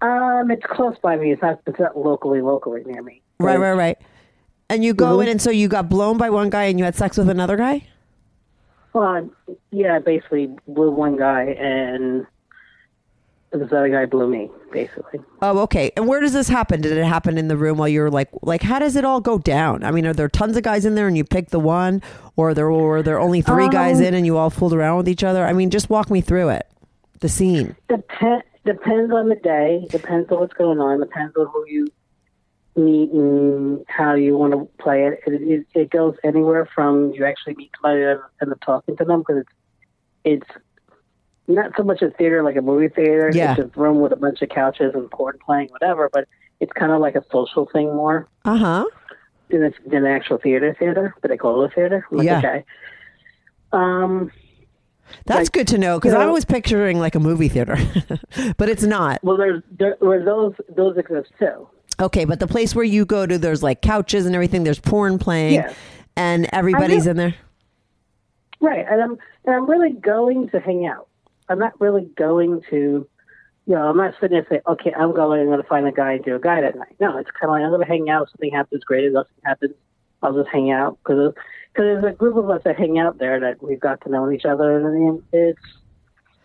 [0.00, 1.32] Um, it's close by me.
[1.32, 1.60] It's not.
[1.66, 3.20] It's not locally, locally near me.
[3.38, 3.98] Right, right, right.
[4.70, 5.22] And you go Mhm.
[5.24, 7.56] in, and so you got blown by one guy, and you had sex with another
[7.56, 7.82] guy.
[8.94, 9.28] Well,
[9.70, 12.26] yeah, I basically blew one guy, and
[13.52, 14.48] this other guy blew me.
[14.72, 15.90] Basically, Oh, okay.
[15.96, 16.80] And where does this happen?
[16.80, 19.20] Did it happen in the room while you were like, like, how does it all
[19.20, 19.82] go down?
[19.82, 22.00] I mean, are there tons of guys in there, and you pick the one,
[22.36, 25.08] or there were there only three guys Um, in, and you all fooled around with
[25.08, 25.44] each other?
[25.44, 26.66] I mean, just walk me through it,
[27.18, 27.74] the scene.
[27.88, 28.08] Dep-
[28.64, 29.86] depends on the day.
[29.90, 31.00] Depends on what's going on.
[31.00, 31.88] Depends on who you
[32.80, 35.20] meet and how you want to play it.
[35.26, 39.04] It, it, it goes anywhere from you actually meet somebody and end up talking to
[39.04, 39.52] them because it's
[40.24, 40.50] it's
[41.48, 43.30] not so much a theater like a movie theater.
[43.34, 43.56] Yeah.
[43.58, 46.08] It's a room with a bunch of couches and porn playing, whatever.
[46.12, 46.28] But
[46.60, 48.84] it's kind of like a social thing more Uh huh.
[49.48, 51.14] than, it's, than an actual theater theater.
[51.22, 52.06] But they call it a theater.
[52.10, 52.38] Like, Yeah.
[52.38, 52.64] Okay.
[53.72, 54.30] Um.
[55.26, 57.76] That's Like, good to know because you I was picturing like a movie theater,
[58.56, 59.18] but it's not.
[59.24, 61.68] Well, there's there, where those those exist too.
[62.00, 64.64] Okay, but the place where you go to, there's like couches and everything.
[64.64, 65.74] There's porn playing, Yes.
[66.16, 67.34] and everybody's in there.
[68.60, 71.08] Right, and I'm and I'm really going to hang out.
[71.48, 75.40] I'm not really going to, you know, I'm not sitting there saying, okay, I'm going,
[75.40, 76.94] I'm going to find a guy and do a guy that night.
[77.00, 78.24] No, it's kind of like I'm going to hang out.
[78.24, 79.04] If something happens, great.
[79.04, 79.74] If nothing happens,
[80.22, 81.34] I'll just hang out because
[81.72, 84.30] because there's a group of us that hang out there that we've got to know
[84.30, 85.60] each other, and it's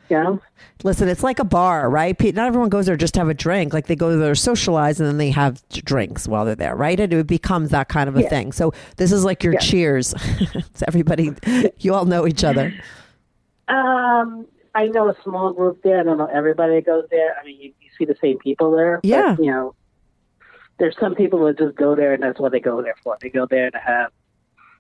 [0.10, 0.42] know,
[0.84, 2.20] Listen, it's like a bar, right?
[2.36, 3.74] Not everyone goes there just to have a drink.
[3.74, 7.00] Like they go there to socialize and then they have drinks while they're there, right?
[7.00, 8.30] And it becomes that kind of a Yeah.
[8.30, 8.52] thing.
[8.52, 9.60] So this is like your Yeah.
[9.60, 10.14] cheers.
[10.40, 11.32] it's everybody,
[11.80, 12.74] you all know each other.
[13.68, 14.46] Um,
[14.76, 16.00] I know a small group there.
[16.00, 17.36] I don't know everybody that goes there.
[17.42, 18.98] I mean, you, you see the same people there.
[18.98, 19.36] but, Yeah.
[19.40, 19.74] you know,
[20.78, 23.18] there's some people that just go there, and that's what they go there for.
[23.22, 24.12] They go there to have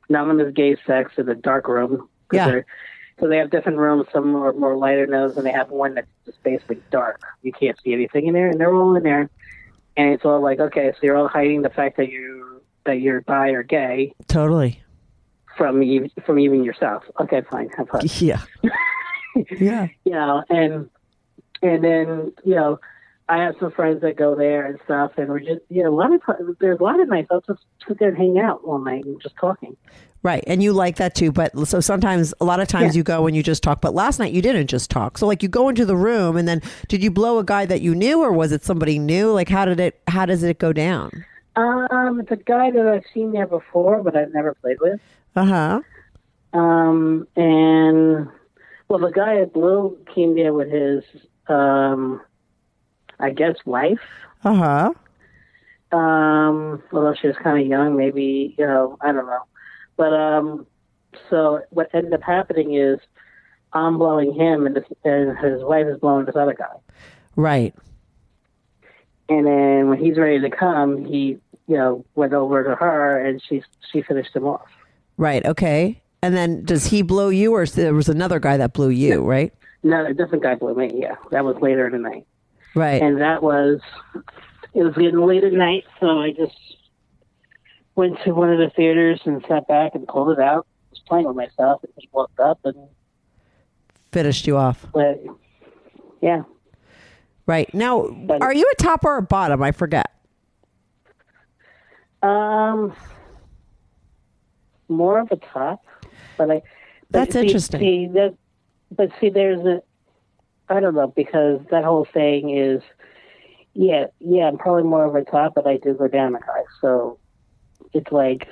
[0.09, 2.09] anonymous gay sex in a dark room.
[2.33, 2.61] Yeah.
[3.17, 4.07] They're- So they have different rooms.
[4.11, 7.21] Some are more lighter nose, and they have one that's just basically dark.
[7.43, 9.29] You can't see anything in there, and they're all in there.
[9.97, 13.21] And it's all like, okay, so you're all hiding the fact that you that you're
[13.21, 14.83] bi or gay Totally.
[15.57, 17.03] from you, from even yourself.
[17.19, 18.01] Okay, fine, have fun.
[18.19, 18.41] Yeah.
[19.59, 19.87] yeah.
[20.03, 20.89] you know, and
[21.63, 22.79] and then you know,
[23.29, 25.95] I have some friends that go there and stuff, and we're just you know, a
[25.95, 28.61] lot of times there's a lot of nights I'll just sit there and hang out
[28.65, 29.75] all night and just talking.
[30.25, 30.43] Right.
[30.47, 31.31] And you like that too.
[31.31, 32.97] But so sometimes, a lot of times Yeah.
[32.97, 33.79] you go and you just talk.
[33.79, 35.19] But last night you didn't just talk.
[35.19, 37.81] So like you go into the room and then did you blow a guy that
[37.81, 39.31] you knew or was it somebody new?
[39.31, 41.11] Like how did it, how does it go down?
[41.55, 44.99] Um, it's a guy that I've seen there before, but I've never played with.
[45.35, 45.81] Uh huh.
[46.53, 48.27] Um, and
[48.87, 51.03] well, the guy at Blue came there with his,
[51.47, 52.19] um,
[53.19, 53.99] I guess, wife.
[54.43, 55.97] Uh huh.
[55.97, 59.43] Um, although she was kind of young, maybe you know, I don't know.
[59.97, 60.67] But um,
[61.29, 62.99] so what ended up happening is
[63.73, 66.75] I'm blowing him, and, this, and his wife is blowing this other guy.
[67.35, 67.73] Right.
[69.27, 71.37] And then when he's ready to come, he
[71.67, 74.67] you know went over to her, and she she finished him off.
[75.17, 75.45] Right.
[75.45, 76.01] Okay.
[76.21, 79.53] And then does he blow you or there was another guy that blew you, right?
[79.83, 80.91] No, a different guy blew me.
[80.95, 82.25] Yeah, that was later in the night.
[82.75, 83.01] Right.
[83.01, 83.79] and that was
[84.73, 86.74] it was getting late at night, so I just
[87.95, 90.67] went to one of the theaters and sat back and pulled it out.
[90.91, 92.75] Was playing with myself and just walked up and
[94.11, 94.85] Finished you off.
[94.93, 95.19] let,
[96.21, 96.43] yeah.
[97.47, 97.71] Right.
[97.73, 98.07] Now,
[98.41, 99.61] are you a top or a bottom?
[99.61, 100.09] I forget.
[102.23, 102.93] Um,
[104.87, 105.83] more of a top,
[106.37, 106.55] but I.
[106.55, 106.63] but
[107.11, 107.79] That's see- interesting.
[107.81, 108.35] See, that,
[108.91, 109.81] but see, there's a.
[110.69, 112.81] I don't know because that whole thing is,
[113.73, 116.63] yeah, yeah, I'm probably more of a top, but I do go down a guy.
[116.81, 117.19] So
[117.93, 118.47] it's like,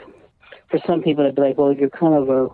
[0.70, 2.50] for some people, it'd be like, well, you're kind of a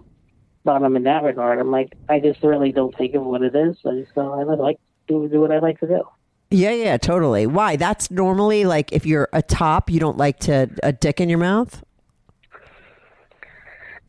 [0.63, 1.59] bottom in that regard.
[1.59, 3.77] I'm like, I just really don't think of what it is.
[3.85, 6.01] I just go, I would like to do what I like to do.
[6.51, 7.45] Yeah, yeah, totally.
[7.45, 7.75] Why?
[7.75, 11.37] That's normally like if you're a top, you don't like to a dick in your
[11.37, 11.83] mouth.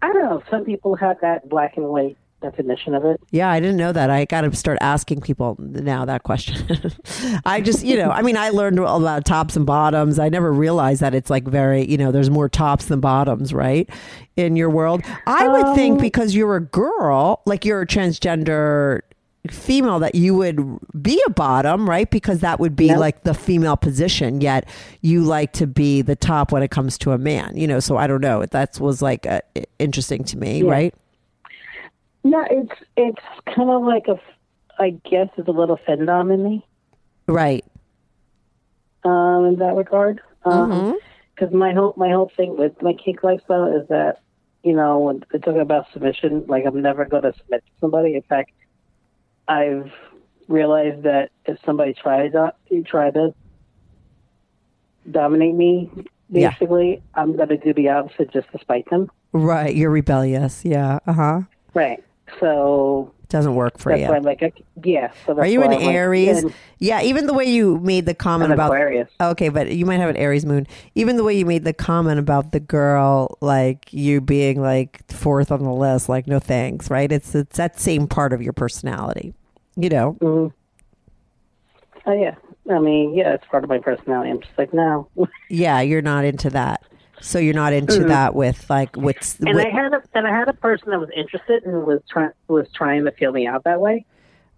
[0.02, 0.42] I don't know.
[0.50, 3.20] Some people have that black and white definition of it.
[3.30, 4.10] Yeah, I didn't know that.
[4.10, 6.66] I got to start asking people now that question.
[7.44, 10.18] I just, you know, I mean, I learned about tops and bottoms.
[10.18, 13.88] I never realized that it's like very, you know, there's more tops than bottoms, right?
[14.36, 15.02] In your world.
[15.26, 19.00] I would think because you're a girl, like you're a transgender
[19.48, 22.10] female that you would be a bottom, right?
[22.10, 22.98] Because that would be Yep.
[22.98, 24.68] like the female position, yet
[25.00, 27.96] you like to be the top when it comes to a man, you know, so
[27.96, 28.44] I don't know.
[28.44, 29.40] That was like uh,
[29.78, 30.70] interesting to me, Yeah.
[30.70, 30.94] right?
[32.22, 34.20] No, it's it's kind of like a,
[34.78, 36.66] I guess it's a little femdom in me,
[37.26, 37.64] Right.
[39.04, 40.20] um, in that regard.
[40.44, 40.96] Mm-hmm.
[41.34, 44.20] Because my whole my whole thing with my kink lifestyle is that,
[44.62, 48.14] you know, when it's talking about submission, like I'm never going to submit to somebody.
[48.14, 48.50] In fact,
[49.48, 49.90] I've
[50.48, 52.52] realized that if somebody tries to
[52.84, 53.34] try to
[55.10, 55.90] dominate me,
[56.28, 56.50] Yeah.
[56.50, 59.10] basically, I'm going to do the opposite just to spite them.
[59.32, 59.74] Right.
[59.74, 60.64] You're rebellious.
[60.64, 60.98] Yeah.
[61.06, 61.40] Uh huh.
[61.72, 62.02] Right.
[62.38, 64.08] So Doesn't work for that's you.
[64.08, 65.10] why I'm like, yeah.
[65.26, 66.42] So Are you an I'm Aries?
[66.42, 69.08] and yeah, even the way you made the comment about Aquarius.
[69.20, 70.66] Okay, but you might have an Aries moon.
[70.94, 75.50] Even the way you made the comment about the girl, like you being like fourth
[75.50, 77.10] on the list, like no thanks, right?
[77.10, 79.34] It's it's that same part of your personality,
[79.76, 80.14] you know.
[80.20, 80.52] Mhm.
[82.06, 82.34] Oh yeah.
[82.70, 84.30] I mean, yeah, it's part of my personality.
[84.30, 85.08] I'm just like, no.
[85.48, 86.82] Yeah, you're not into that,
[87.20, 89.34] so you're not into that with like what's.
[89.34, 89.46] Mm-hmm.
[89.46, 92.00] and with, I had a and I had a person that was interested and was
[92.08, 94.04] trying was trying to feel me out that way,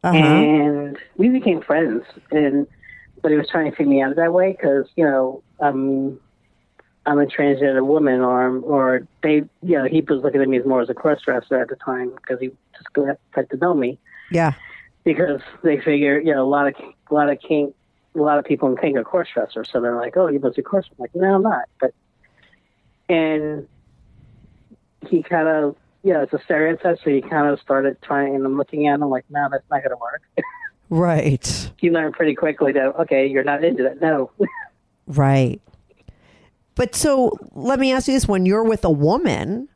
[0.02, 0.16] uh-huh.
[0.16, 2.04] and we became friends.
[2.30, 2.66] And
[3.20, 6.20] but he was trying to feel me out that way because you know I'm
[7.06, 10.66] I'm a transgender woman, or or they you know he was looking at me as
[10.66, 13.74] more as a cross dresser at the time because he just got got to know
[13.74, 13.98] me
[14.32, 14.52] yeah,
[15.04, 16.74] because they figure you know a lot of
[17.10, 17.74] a lot of kink
[18.14, 20.56] a lot of people in kink are cross dressers, so they're like, oh, you must
[20.56, 20.84] be cross.
[20.90, 21.64] I'm like, no, I'm not.
[21.80, 21.94] But
[23.12, 23.68] and
[25.08, 28.34] he kind of yeah, it's a stereotype, so he kind of started trying.
[28.34, 30.22] And I'm looking at him like, no, that's not going to work.
[30.90, 34.00] right, you learn pretty quickly that okay, you're not into that.
[34.00, 34.30] No,
[35.06, 35.60] right.
[36.74, 39.68] But so let me ask you this: When you're with a woman,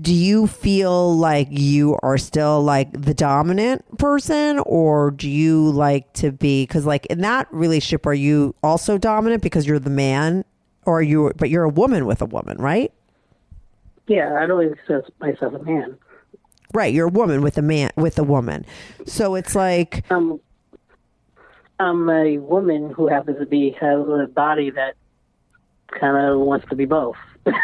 [0.00, 6.12] do you feel like you are still like the dominant person, or do you like
[6.14, 6.64] to be?
[6.64, 10.44] Because like in that relationship, are you also dominant because you're the man,
[10.88, 11.32] or you?
[11.36, 12.92] But you're a woman with a woman, right?
[14.06, 15.98] yeah, I don't even consider myself a man.
[16.72, 18.64] Right, you're a woman with a man with a woman.
[19.06, 20.40] So it's like Um,
[21.78, 24.94] I'm a woman who happens to be has a body that
[25.90, 27.16] kind of wants to be both.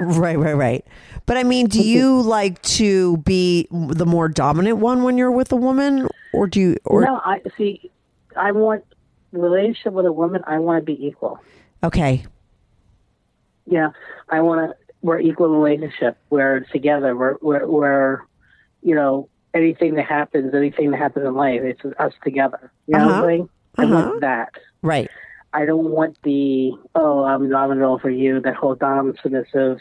[0.00, 0.84] Right, right, right.
[1.24, 5.52] But I mean, do you like to be the more dominant one when you're with
[5.52, 6.76] a woman, or do you?
[6.84, 7.92] Or no, I see.
[8.36, 8.84] I want
[9.30, 10.42] relationship with a woman.
[10.48, 11.38] I want to be equal.
[11.84, 12.26] okay,
[13.66, 13.90] Yeah,
[14.28, 14.76] I want to.
[15.02, 16.16] We're equal in relationship.
[16.30, 17.14] We're together.
[17.16, 18.20] We're we're, we're
[18.82, 22.72] you know anything that happens, anything that happens in life, it's us together.
[22.86, 23.22] You know what Uh-huh.
[23.22, 23.48] I'm saying?
[23.78, 23.94] I Uh-huh.
[23.94, 24.50] want that.
[24.82, 25.10] right,
[25.52, 29.78] I don't want the oh I'm dominant over you that whole dominant submissive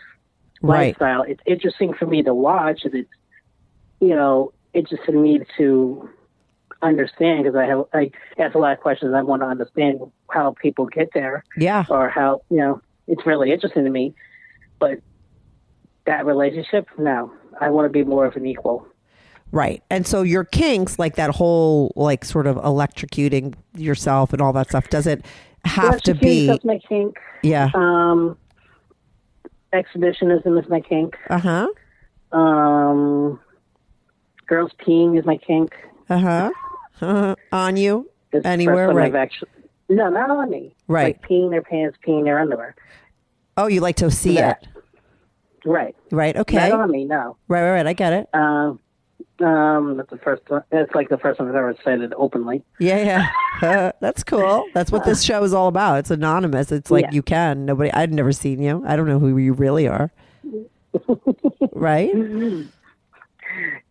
[0.61, 1.23] right, lifestyle.
[1.23, 3.09] It's interesting for me to watch, and it's
[3.99, 6.09] you know interesting for me to
[6.81, 9.13] understand because I have I ask a lot of questions.
[9.13, 13.51] I want to understand how people get there yeah, or how you know it's really
[13.51, 14.14] interesting to me.
[14.80, 14.99] But
[16.06, 17.32] that relationship, no,
[17.62, 18.86] I want to be more of an equal.
[19.51, 19.82] right.
[19.89, 24.70] And so your kinks, like that whole like sort of electrocuting yourself and all that
[24.70, 25.26] stuff, does it
[25.66, 26.47] have to be?
[26.47, 27.18] That's my kink.
[27.43, 27.70] Yeah.
[27.74, 28.38] Um,
[29.72, 31.16] exhibitionism is my kink.
[31.30, 31.68] Uh huh.
[32.38, 33.39] Um,
[34.47, 35.74] girls peeing is my kink.
[36.10, 36.51] Uh huh.
[37.01, 37.36] Uh-huh.
[37.51, 39.08] On you It's anywhere, right?
[39.08, 39.49] I've actually,
[39.89, 40.75] no, not on me.
[40.88, 41.17] Right.
[41.19, 42.75] Like peeing their pants, peeing their underwear.
[43.57, 44.63] Oh, you like to see That.
[44.63, 44.69] it,
[45.69, 45.95] Right.
[46.11, 46.36] right?
[46.36, 46.69] Okay.
[46.69, 47.05] Not on me.
[47.05, 47.38] No.
[47.47, 47.88] Right, right, right.
[47.88, 48.29] I get it.
[48.34, 48.79] Um,
[49.39, 50.63] um, that's the first one.
[50.71, 52.63] It's like the first time I've ever said it openly.
[52.79, 53.27] Yeah,
[53.61, 53.91] yeah.
[54.01, 54.65] That's cool.
[54.73, 55.99] That's what this show is all about.
[55.99, 56.71] It's anonymous.
[56.71, 57.11] It's like Yeah.
[57.11, 57.65] you can.
[57.65, 58.84] Nobody I'd never seen you.
[58.88, 60.11] I don't know who you really are.
[61.73, 62.11] right?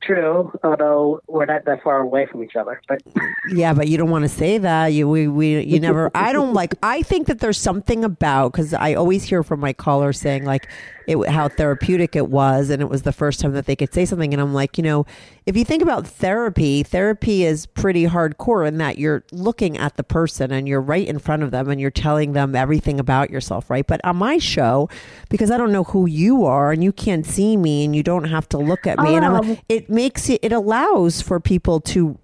[0.03, 2.81] True, although we're not that far away from each other.
[2.89, 3.03] But
[3.51, 4.89] Yeah, but you don't want to say that.
[4.89, 8.75] You we, we you never I don't like I think that there's something about cuz
[8.75, 10.69] I always hear from my callers saying like
[11.07, 14.05] it how therapeutic it was and it was the first time that they could say
[14.05, 15.07] something and I'm like, you know,
[15.47, 20.05] if you think about therapy, therapy is pretty hardcore in that you're looking at the
[20.05, 23.69] person and you're right in front of them and you're telling them everything about yourself,
[23.71, 23.87] right?
[23.87, 24.89] But on my show,
[25.29, 28.25] because I don't know who you are and you can't see me and you don't
[28.25, 29.59] have to look at me and I'm Um.
[29.69, 32.19] it makes it it allows for people to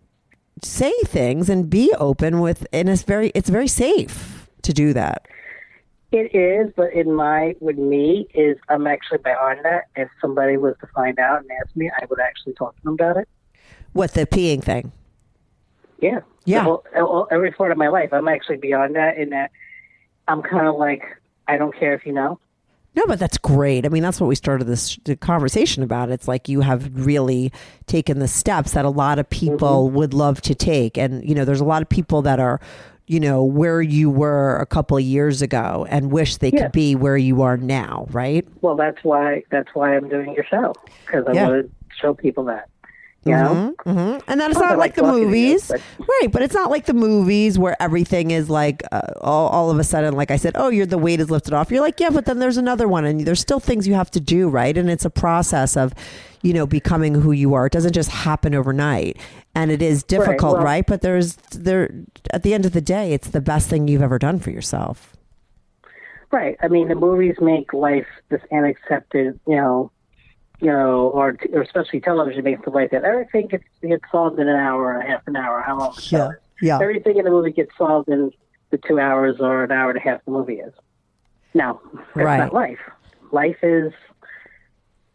[0.63, 5.27] say things and be open with and it's very it's very safe to do that
[6.11, 6.73] it is.
[6.77, 9.85] But in my with me is I'm actually beyond that.
[9.97, 12.95] If somebody was to find out and ask me, I would actually talk to them
[12.95, 13.29] about it.
[13.93, 14.93] What the peeing thing
[16.01, 16.21] Yeah.
[16.45, 16.63] Yeah.
[16.63, 19.19] Whole- uh, every part of my life, I'm actually beyond that.
[19.19, 19.51] In that,
[20.27, 21.03] I'm kind of like
[21.47, 22.39] I don't care if you know.
[22.95, 26.27] no but that's great i mean that's what we started this the conversation about it's
[26.27, 27.53] like you have really
[27.87, 29.97] taken the steps that a lot of people mm-hmm.
[29.97, 32.61] would love to take and you know there's a lot of people that are
[33.09, 36.65] you know where you were a couple of years ago and wish they Yeah.
[36.65, 40.45] could be where you are now right Well, that's why that's why I'm doing your
[40.45, 40.75] show
[41.07, 41.49] because I Yeah.
[41.49, 42.69] want to show people that
[43.25, 43.91] You know, hmm
[44.29, 46.29] And then it's Not that like the to you, movies, but- right?
[46.33, 49.85] But it's not like the movies where everything is like uh, all, all of a
[49.85, 51.71] sudden, like I said, oh, you're the weight is lifted off.
[51.71, 54.21] You're like, yeah, but then there's another one, and there's still things you have to
[54.21, 54.75] do, right?
[54.79, 55.93] And it's a process of,
[56.43, 57.67] you know, becoming who you are.
[57.67, 59.19] It doesn't just happen overnight,
[59.59, 60.87] and it is difficult, well- right?
[60.87, 61.91] But there's there
[62.33, 65.15] at the end of the day, it's the best thing you've ever done for yourself.
[66.31, 66.57] right?
[66.63, 69.91] I mean, the movies make life this unaccepted, you know,
[70.61, 74.49] you know, or, or especially television makes the life that everything gets gets solved in
[74.49, 76.31] an hour or a half an hour, how long Yeah,
[76.61, 76.79] yeah.
[76.83, 78.31] Everything in the movie gets solved in
[78.71, 80.73] the two hours or an hour and a half the movie is.
[81.55, 82.39] No, that's Right.
[82.39, 82.81] not life.
[83.33, 83.93] Life is,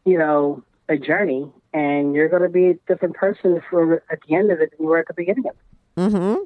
[0.06, 3.62] you know, a journey, and you're going to be a different person
[4.12, 6.12] at the end of it than you were at the beginning of it.
[6.12, 6.44] Mm-hmm.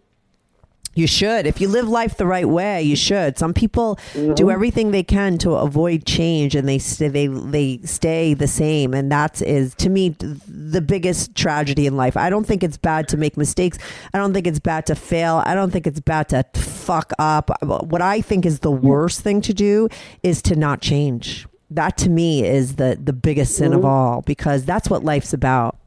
[0.97, 1.45] You should.
[1.45, 3.37] If you live life the right way, you should.
[3.37, 4.49] Some people do mm-hmm.
[4.49, 9.11] everything they can to avoid change and they stay, they they stay the same and
[9.11, 12.17] that is to me the biggest tragedy in life.
[12.17, 13.77] I don't think it's bad to make mistakes.
[14.11, 15.43] I don't think it's bad to fail.
[15.45, 17.51] I don't think it's bad to fuck up.
[17.61, 19.89] What I think is the worst thing to do
[20.23, 21.45] is to not change.
[21.69, 25.77] That to me is the the biggest sin of all because that's what life's about.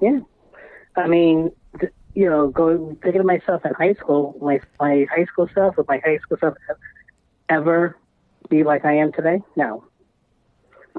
[0.00, 0.20] Yeah,
[0.96, 1.50] I mean,
[1.80, 5.76] th- you know, going thinking of myself in high school, my my high school self,
[5.76, 6.54] would my high school self
[7.48, 7.96] ever
[8.48, 9.42] be like I am today?
[9.56, 9.84] No.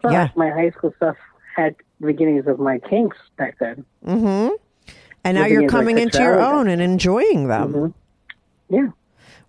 [0.01, 0.29] But Yeah.
[0.35, 1.17] my high school stuff
[1.55, 3.85] had beginnings of my kinks back then.
[4.05, 4.55] Mm-hmm.
[5.23, 7.93] And now you're coming into your own and enjoying them.
[8.69, 8.87] Yeah.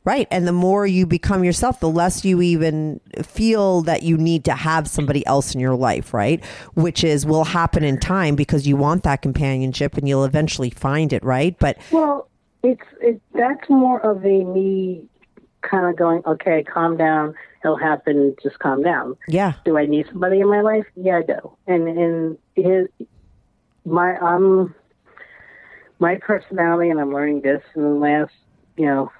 [0.05, 0.27] Right.
[0.33, 4.53] And the more you become yourself, the less you even feel that you need to
[4.53, 6.45] have somebody else in your life, right?
[6.75, 11.13] Which is will happen in time because you want that companionship and you'll eventually find
[11.13, 11.57] it, right?
[11.61, 12.29] But Well,
[12.65, 15.05] it's it, that's more of a me
[15.63, 17.35] kind of going, okay, calm down.
[17.65, 18.35] It'll happen.
[18.43, 19.17] Just calm down.
[19.29, 19.53] yeah.
[19.65, 20.85] Do I need somebody in my life?
[20.97, 21.57] Yeah, I do.
[21.69, 22.89] And and his
[23.85, 24.75] my um
[26.01, 28.33] my personality, and I'm learning this in the last
[28.77, 29.13] you know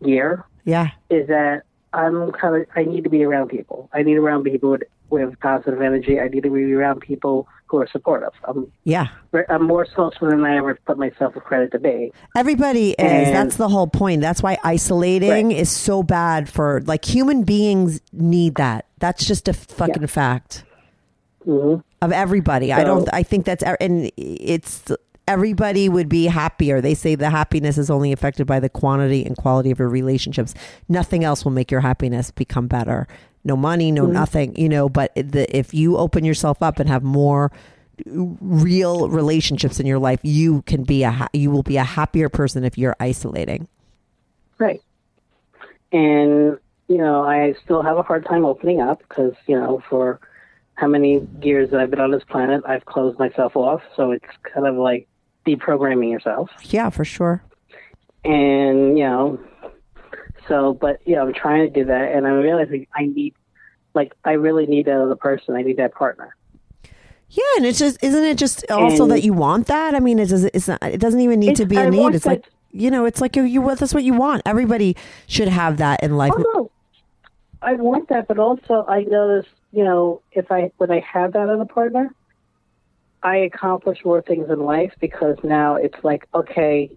[0.00, 0.90] year Yeah.
[1.10, 3.88] is that I'm kind of I need to be around people.
[3.92, 6.20] I need around people with, with positive energy.
[6.20, 8.30] I need to be around people who are supportive.
[8.46, 9.08] I'm Yeah.
[9.48, 12.12] I'm more social than I ever put myself a credit to be.
[12.36, 12.96] Everybody is.
[12.98, 14.20] And- That's the whole point.
[14.20, 15.56] That's why isolating Right.
[15.56, 18.84] is so bad for like human beings need that.
[18.98, 20.64] That's just a fucking fact
[21.44, 22.72] hmm of everybody.
[22.72, 24.92] I don't I think that's and it's
[25.28, 26.80] everybody would be happier.
[26.80, 30.54] They say the happiness is only affected by the quantity and quality of your relationships.
[30.88, 33.08] Nothing else will make your happiness become better.
[33.44, 34.12] No money, no hmm.
[34.12, 37.52] nothing, you know, but the, if you open yourself up and have more
[38.04, 42.64] real relationships in your life, you can be a you will be a happier person
[42.64, 43.68] if you're isolating.
[44.58, 44.82] Right.
[45.92, 46.58] And,
[46.88, 50.20] you know, I still have a hard time opening up because, you know, for
[50.74, 53.82] how many years that I've been on this planet, I've closed myself off.
[53.96, 55.08] So it's kind of like
[55.46, 56.50] deprogramming yourself.
[56.62, 57.42] Yeah, for sure.
[58.24, 59.40] And, you know,
[60.48, 62.12] so, but, you know, I'm trying to do that.
[62.12, 63.34] And I'm realizing I need,
[63.94, 65.54] like, I really need that other person.
[65.54, 66.34] I need that partner.
[67.28, 69.94] Yeah, and it's just isn't it just also And- that you want that?
[69.94, 72.14] I mean, it's it's not, it doesn't even need to be a I need.
[72.14, 74.42] It's like you know, it's like you, you that's what you want.
[74.46, 76.32] Everybody should have that in life.
[76.36, 76.70] Oh.
[77.62, 81.48] I want that, but also I notice, you know, if I, when I have that
[81.48, 82.14] other partner,
[83.26, 86.90] I accomplish more things in life because now it's like, okay,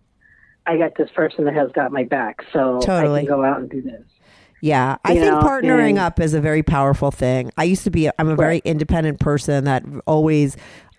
[0.67, 3.21] I got this person that has got my back, so Totally.
[3.21, 4.03] I can go out and do this.
[4.61, 7.49] Yeah, I You think know, partnering and- up is a very powerful thing.
[7.57, 8.61] I used to be, I'm a very Right.
[8.65, 10.55] independent person that always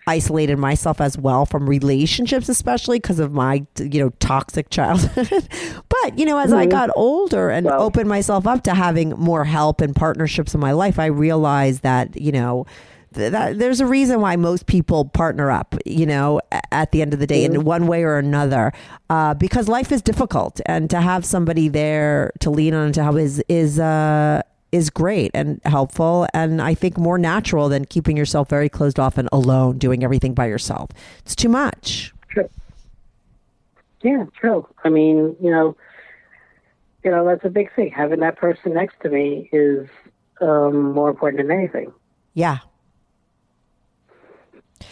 [0.07, 5.29] isolated myself as well from relationships, especially because of my, you know, toxic childhood.
[5.89, 7.77] but, you know, as I got older and Mm-hmm.
[7.77, 11.83] Well- opened myself up to having more help and partnerships in my life, I realized
[11.83, 12.65] that, you know,
[13.11, 16.39] that there's a reason why most people partner up, you know,
[16.71, 18.71] at the end of the day in one way or another,
[19.09, 23.17] uh, because life is difficult, and to have somebody there to lean on to help
[23.17, 24.41] is is uh,
[24.71, 29.17] is great and helpful, and I think more natural than keeping yourself very closed off
[29.17, 30.89] and alone, doing everything by yourself.
[31.19, 32.13] It's too much.
[32.29, 32.49] True.
[34.01, 34.67] Yeah, true.
[34.83, 35.75] I mean, you know,
[37.03, 37.91] you know that's a big thing.
[37.91, 39.89] Having that person next to me is
[40.39, 41.91] um, more important than anything.
[42.33, 42.59] Yeah.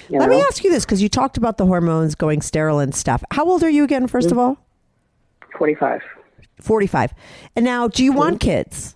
[0.10, 0.36] Let know?
[0.36, 3.24] me ask you this because you talked about the hormones going sterile and stuff.
[3.32, 4.08] How old are you again?
[4.08, 4.42] First of mm.
[4.42, 4.66] all,
[5.58, 6.02] Forty-five.
[6.62, 7.14] forty-five.
[7.56, 8.50] And now, do you want mm-hmm.
[8.50, 8.96] kids?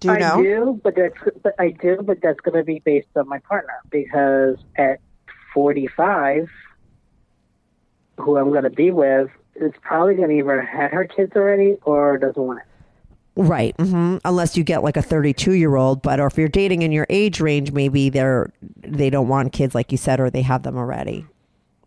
[0.00, 0.42] Do you I know?
[0.42, 3.74] do, but that's but I do, but that's going to be based on my partner
[3.90, 5.00] because at
[5.54, 6.48] 45,
[8.18, 11.76] who I'm going to be with is probably going to either had her kids already
[11.82, 12.75] or doesn't want it.
[13.36, 13.76] Right.
[13.76, 14.18] Mm-hmm.
[14.24, 17.06] Unless you get like a 32 year old, but or if you're dating in your
[17.10, 20.76] age range, maybe they're they don't want kids like you said, or they have them
[20.76, 21.26] already.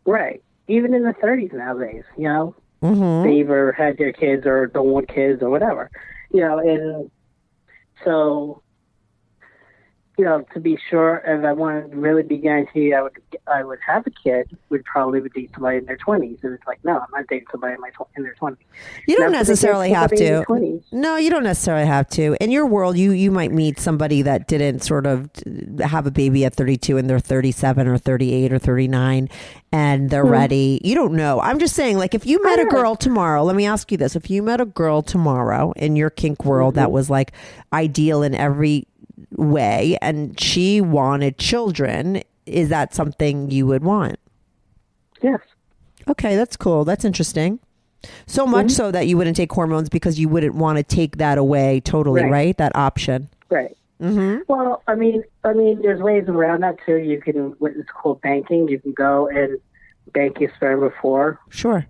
[0.06, 0.44] Right.
[0.68, 3.28] Even in the 30s nowadays, you know, Mm-hmm.
[3.28, 5.92] they either had their kids or don't want kids or whatever,
[6.32, 7.12] you know, and
[8.06, 8.62] so,
[10.20, 13.14] you know, to be sure, if I wanted to really be guaranteed I would
[13.48, 16.68] I would have a kid, would probably would date somebody in their 20s, and it's
[16.68, 18.58] like, no, I'm not dating somebody in my tw- in their 20s.
[19.08, 20.82] You don't Now, if they date necessarily have to.
[20.92, 22.36] No, you don't necessarily have to.
[22.44, 25.30] In your world, you you might meet somebody that didn't sort of
[25.80, 29.30] have a baby at 32 and they're 37 or 38 or 39
[29.72, 30.32] and they're hmm.
[30.32, 30.82] ready.
[30.84, 31.40] You don't know.
[31.40, 34.18] I'm just saying like if you met a girl tomorrow, let me ask you this.
[34.18, 36.94] If you met a girl tomorrow in your kink world that mm-hmm.
[36.94, 37.32] was like
[37.72, 38.86] ideal in every
[39.36, 44.20] way and she wanted children, is that something you would want?
[45.22, 45.40] yes.
[46.08, 46.86] Okay, that's cool.
[46.86, 47.60] That's interesting.
[48.26, 51.38] So much so that you wouldn't take hormones because you wouldn't want to take that
[51.38, 52.32] away totally, right?
[52.32, 52.58] Right.
[52.58, 53.30] That option.
[53.50, 53.78] Right.
[54.02, 54.40] Mm-hmm.
[54.48, 56.96] Well, I mean, I mean, there's ways around that too.
[56.96, 58.70] You can what is called banking.
[58.70, 59.60] You can go and
[60.14, 61.86] bank your sperm before Sure.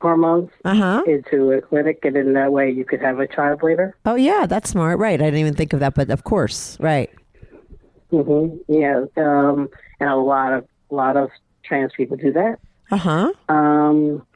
[0.00, 1.02] Hormones Uh huh.
[1.06, 3.96] into a clinic, and in that way you could have a child later.
[4.06, 4.98] Oh yeah, that's smart.
[4.98, 5.20] Right.
[5.20, 7.10] I didn't even think of that, but of course, right.
[8.10, 9.68] hmm Yeah, um,
[10.00, 11.30] and a lot of a lot of
[11.64, 12.58] trans people do that.
[12.90, 13.32] Uh huh.
[13.48, 14.26] Um,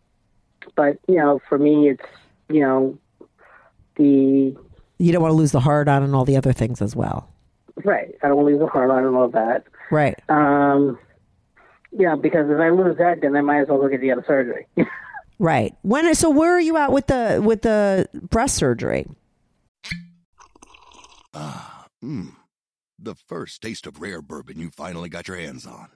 [0.77, 2.05] but you know, for me, it's
[2.49, 2.99] you know
[3.97, 4.57] the
[4.99, 7.29] You don't want to lose the heart on and all the other things as well.
[7.85, 8.15] right.
[8.23, 9.65] I don't want to lose the heart on and all that.
[9.91, 10.19] Right.
[10.29, 10.99] Um,
[11.93, 14.25] yeah, because if I lose that, then I might as well go get the other
[14.27, 14.67] surgery.
[15.43, 15.75] Right.
[15.83, 19.09] When so where are you at with the with the breast surgery?
[21.35, 22.37] Mmm.
[22.97, 25.89] The first taste of rare bourbon you finally got your hands on.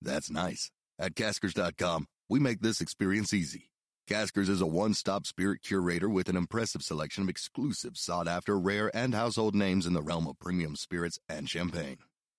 [0.00, 0.70] That's nice.
[0.98, 3.68] At Caskers.com, we make this experience easy.
[4.08, 8.58] Caskers is a one stop spirit curator with an impressive selection of exclusive, sought after,
[8.58, 11.98] rare, and household names in the realm of premium spirits and champagne.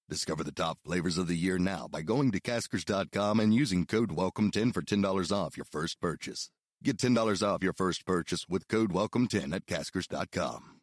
[0.10, 4.10] Discover the top flavors of the year now by going to Caskers.com and using code
[4.10, 6.50] WELCOME10 for $10 off your first purchase.
[6.86, 10.76] Get $10 off your first purchase with code WELCOME10 at Caskers.com.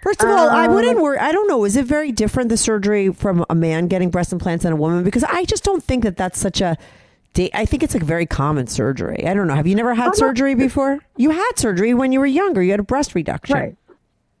[0.00, 1.18] First of all, I um, wouldn't worry.
[1.18, 1.64] I don't know.
[1.64, 5.02] Is it very different the surgery from a man getting breast implants and a woman?
[5.02, 6.78] Because I just don't think that that's such a.
[7.34, 9.26] da- I think it's a very common surgery.
[9.26, 9.56] I don't know.
[9.56, 11.00] Have you never had surgery before?
[11.16, 12.62] You had surgery when you were younger.
[12.62, 13.56] You had a breast reduction.
[13.56, 13.76] Right.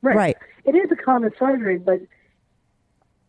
[0.00, 0.16] Right.
[0.16, 0.36] Right.
[0.64, 2.02] It is a common surgery, but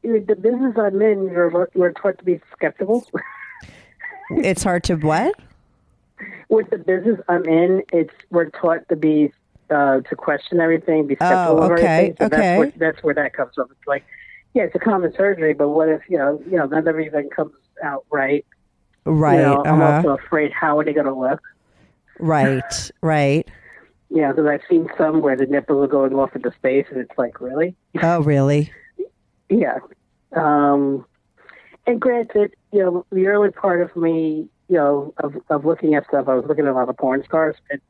[0.03, 3.07] the business I'm in, you're, you're taught to be skeptical.
[4.33, 5.35] It's hard to what?
[6.49, 9.31] With the business I'm in, it's we're taught to be
[9.69, 12.15] uh, to question everything, be skeptical Oh, of everything.
[12.19, 12.37] So okay.
[12.37, 13.67] That's where, that's where that comes from.
[13.71, 14.03] It's like,
[14.53, 17.53] yeah, it's a common surgery, but what if you know, you know, not everything comes
[17.83, 18.45] out right?
[19.05, 19.37] Right.
[19.37, 19.95] You know, I'm uh-huh.
[19.95, 21.41] also afraid how are they going to look?
[22.19, 22.91] Right.
[23.01, 23.47] Right.
[24.13, 27.17] Yeah, because I've seen some where the nipples are going off into space, and it's
[27.17, 27.77] like, really?
[28.03, 28.69] Oh, really?
[29.49, 29.79] Yeah.
[30.35, 31.05] Um,
[31.87, 36.07] and granted, you know, the early part of me, you know, of, of looking at
[36.07, 37.57] stuff, I was looking at a lot of porn stars.
[37.69, 37.81] And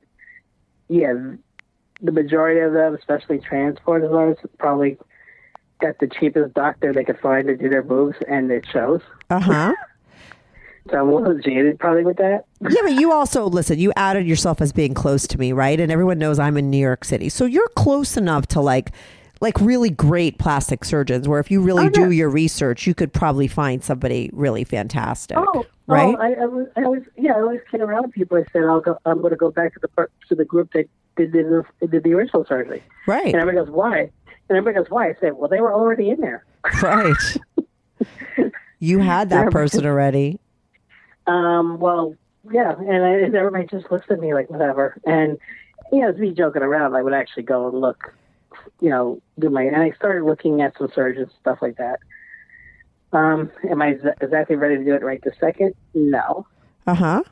[0.90, 1.14] yeah,
[2.02, 4.98] the majority of them, especially trans porn stars, probably
[5.80, 9.02] got the cheapest doctor they could find to do their boobs, and it shows.
[9.30, 9.74] Uh huh.
[10.90, 12.46] So I'm a little jaded probably with that.
[12.60, 13.78] yeah, but you also listen.
[13.78, 15.80] You outed yourself as being close to me, right?
[15.80, 18.90] And everyone knows I'm in New York City, so you're close enough to like,
[19.42, 21.28] like really great plastic surgeons.
[21.28, 25.38] Where if you really Oh, do your research, you could probably find somebody really fantastic.
[25.38, 26.16] Oh, right?
[26.18, 28.38] Oh, I, I, was, I always, yeah, I always kid around people.
[28.38, 30.72] I said, I'll go, I'm going to go back to the part, to the group
[30.74, 30.88] that
[31.18, 32.82] did the, did the original surgery.
[33.08, 33.26] right.
[33.26, 34.00] And everybody goes, why?
[34.50, 35.10] And everybody goes, why?
[35.10, 36.46] I said, well, they were already in there.
[36.82, 37.16] Right.
[38.80, 40.40] you had that person already.
[41.28, 42.16] Um, well,
[42.52, 45.00] yeah, and, I, and everybody just looks at me like whatever.
[45.06, 45.38] And
[45.92, 46.96] you know, it's me joking around.
[46.96, 48.14] I would actually go and look,
[48.80, 49.64] you know, do my.
[49.64, 52.00] And I started looking at some surgeons stuff like that.
[53.14, 55.74] Um, am I exactly ready to do it right this second?
[55.94, 56.46] No.
[56.88, 57.24] Uh huh.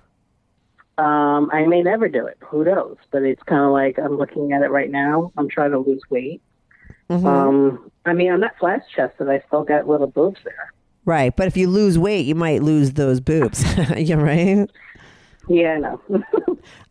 [0.97, 2.37] Um, I may never do it.
[2.41, 2.97] Who knows?
[3.11, 5.31] But it's kind of like I'm looking at it right now.
[5.37, 6.41] I'm trying to lose weight.
[7.09, 7.25] Mm-hmm.
[7.25, 9.29] Um, I mean, I'm not flat chested.
[9.29, 10.73] I still got little boobs there.
[11.05, 13.63] Right, but if you lose weight, you might lose those boobs.
[13.97, 14.69] yeah, right.
[15.49, 16.01] Yeah, I know.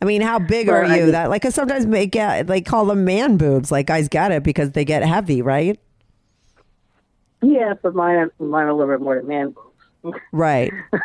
[0.02, 1.12] I mean, how big are you?
[1.12, 3.70] that like 'cause sometimes they get they call them man boobs.
[3.72, 5.78] Like guys get it because they get heavy, right?
[7.40, 9.54] yeah, but mine, mine are a little bit more than man
[10.02, 10.18] boobs.
[10.32, 10.72] Right.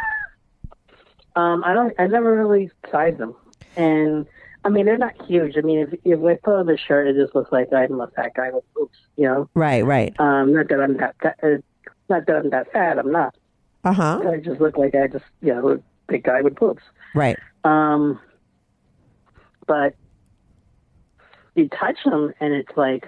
[1.36, 1.94] Um, I don't.
[1.98, 3.34] I never really sized them,
[3.76, 4.28] and
[4.66, 5.58] I mean they're not huge.
[5.58, 8.06] I mean, if if I put on the shirt, it just looks like I'm a
[8.08, 9.00] fat guy with boobs.
[9.18, 9.84] You know, Right.
[9.84, 10.14] Right.
[10.20, 11.16] um, not that I'm that.
[11.24, 11.58] that uh,
[12.08, 13.00] not that I'm that fat.
[13.00, 13.36] I'm not.
[13.84, 14.22] Uh huh.
[14.32, 16.84] I just look like I just you know a big guy with boobs.
[17.14, 17.38] Right.
[17.64, 18.20] Um,
[19.68, 19.96] but
[21.56, 23.08] you touch them, and it's like,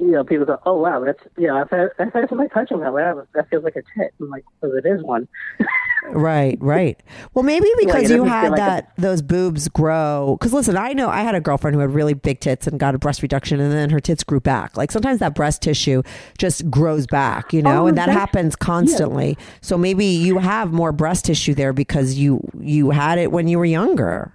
[0.00, 2.70] you know, people go, "Oh wow, that's you know, I've had I've had somebody touch
[2.70, 3.10] them that way.
[3.34, 5.28] That feels like a tit." I'm like, "Because it is one."
[6.08, 6.98] Right, right.
[7.34, 10.36] Well, maybe because you had like that those boobs grow.
[10.40, 12.94] Because listen, I know I had a girlfriend who had really big tits and got
[12.94, 14.78] a breast reduction, and then her tits grew back.
[14.78, 16.02] Like sometimes that breast tissue
[16.38, 19.36] just grows back, you know, Oh, and that happens constantly.
[19.60, 23.58] So maybe you have more breast tissue there because you you had it when you
[23.58, 24.32] were younger.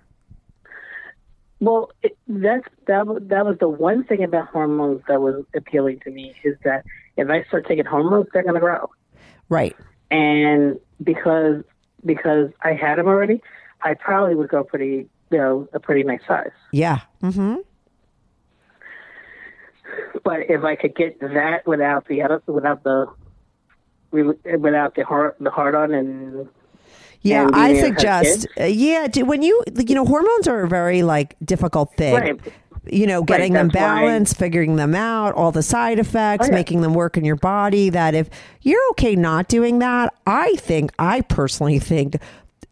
[1.60, 3.08] Well, it, that's that.
[3.08, 6.86] was- That was the one thing about hormones that was appealing to me is that
[7.18, 8.90] if I start taking hormones, they're going to grow.
[9.50, 9.76] Right.
[10.12, 11.64] And because
[12.06, 13.42] because I had them already,
[13.82, 16.52] I probably would go pretty, you know, a pretty nice size.
[16.72, 17.00] Yeah.
[17.24, 17.56] Mm-hmm.
[20.24, 23.08] But if I could get that without the without the
[24.12, 26.50] without the heart the hard on and
[27.26, 28.48] Yeah, I being able to have suggest.
[28.60, 32.14] uh, yeah, do- when you you know hormones are a very like difficult thing.
[32.16, 32.40] Right.
[32.88, 36.50] You know, getting them that's why- balanced, figuring them out, all the side effects, Oh,
[36.50, 36.56] yeah.
[36.56, 37.90] making them work in your body.
[37.90, 38.30] That if
[38.62, 42.18] you're okay not doing that, I think I personally think.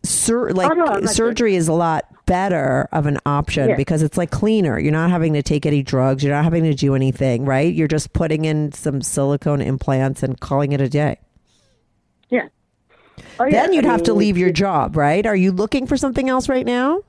[0.06, 3.76] Sur- like Oh, no, surgery is a lot better of an option Yeah.
[3.78, 4.78] because it's like cleaner.
[4.78, 6.24] You're not having to take any drugs.
[6.24, 7.74] You're not having to do anything, right?
[7.74, 11.18] You're just putting in some silicone implants and calling it a day.
[12.30, 12.48] yeah.
[13.40, 13.64] Oh, yeah.
[13.64, 15.26] Then you'd I have to leave your job, right?
[15.26, 17.02] Are you looking for something else right now?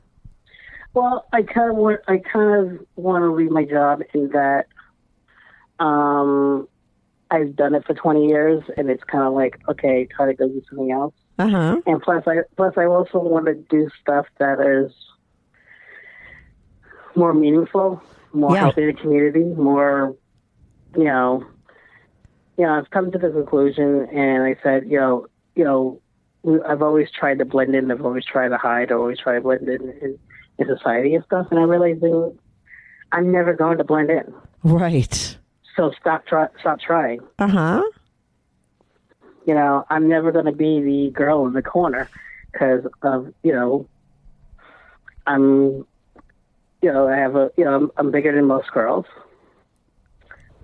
[0.94, 4.66] Well, I kind of want I kind of want to leave my job in that
[5.80, 6.68] um,
[7.30, 10.48] I've done it for 20 years, and it's kind of like okay, try to go
[10.48, 11.14] do something else.
[11.38, 11.80] Uh huh.
[11.86, 14.92] And plus, I plus I also want to do stuff that is
[17.16, 18.00] more meaningful,
[18.32, 18.60] more Yeah.
[18.60, 20.14] helping the community, more
[20.96, 21.44] you know.
[22.56, 26.00] You know, I've come to the conclusion, and I said, you know, you know,
[26.66, 27.90] I've always tried to blend in.
[27.90, 28.92] I've always tried to hide.
[28.92, 30.18] I've always tried to blend in in,
[30.58, 31.46] in society and stuff.
[31.50, 32.36] And I realized that
[33.12, 34.34] I'm never going to blend in.
[34.62, 35.38] Right.
[35.76, 37.20] So stop try, stop trying.
[37.38, 37.82] Uh huh.
[39.46, 42.08] You know, I'm never going to be the girl in the corner
[42.52, 43.88] because of you know,
[45.26, 45.86] I'm,
[46.82, 49.06] you know, I have a, you know, I'm, I'm bigger than most girls.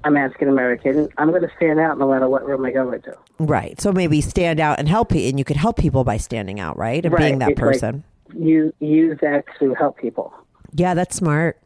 [0.04, 1.08] I'm African American.
[1.18, 3.16] I'm going to stand out no matter what room I go into.
[3.38, 3.80] Right.
[3.80, 7.04] So maybe stand out and help and you could help people by standing out, right?
[7.04, 8.04] And being that It's like person.
[8.34, 10.32] you use that to help people.
[10.74, 11.58] yeah, that's smart.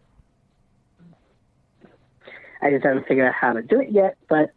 [2.62, 4.50] I just haven't figured out how to do it yet, but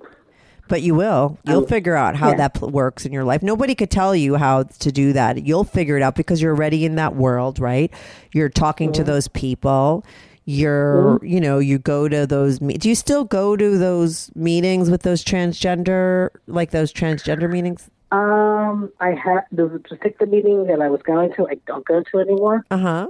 [0.69, 1.38] But you will.
[1.45, 2.36] You'll Um, figure out how yeah.
[2.38, 3.43] that pl- works in your life.
[3.43, 5.45] Nobody could tell you how to do that.
[5.45, 7.91] You'll figure it out because you're already in that world, right?
[8.34, 10.03] You're talking to those people.
[10.50, 12.62] You're, you know, you go to those.
[12.62, 17.89] Me- do you still go to those meetings with those transgender, like those transgender meetings?
[18.14, 21.50] Um, I had the particular meeting that I was going to.
[21.50, 23.08] I don't go to anymore, Uh huh.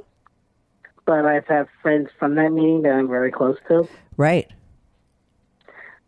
[1.06, 3.88] but I've had friends from that meeting that I'm very close to.
[4.18, 4.50] Right.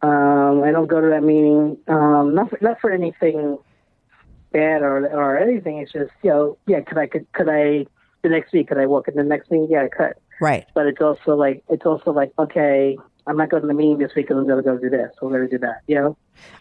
[0.01, 3.59] Um, I don't go to that meeting, um, not for, not for anything
[4.51, 5.77] bad or or anything.
[5.77, 6.79] It's just you know, yeah.
[6.81, 7.85] Could I could could I
[8.23, 8.69] the next week?
[8.69, 9.67] Could I walk in the next meeting?
[9.69, 10.13] Yeah, I could.
[10.41, 10.65] Right.
[10.73, 14.13] But it's also like it's also like okay, I'm not going to the meeting this
[14.15, 15.11] week because I'm going to go do this.
[15.21, 15.81] We're going to do that.
[15.87, 16.17] You know.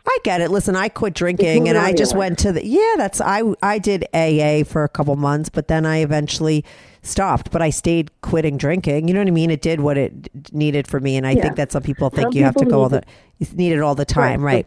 [0.06, 0.50] I get it.
[0.50, 4.04] Listen, I quit drinking and I just went to the yeah, that's I I did
[4.12, 6.64] AA for a couple months, but then I eventually
[7.02, 9.06] stopped, but I stayed quitting drinking.
[9.06, 9.50] You know what I mean?
[9.52, 11.42] It did what it needed for me and I Yeah.
[11.42, 13.02] think that some people think Some you have to go all the
[13.38, 14.66] you need it all the time, Right.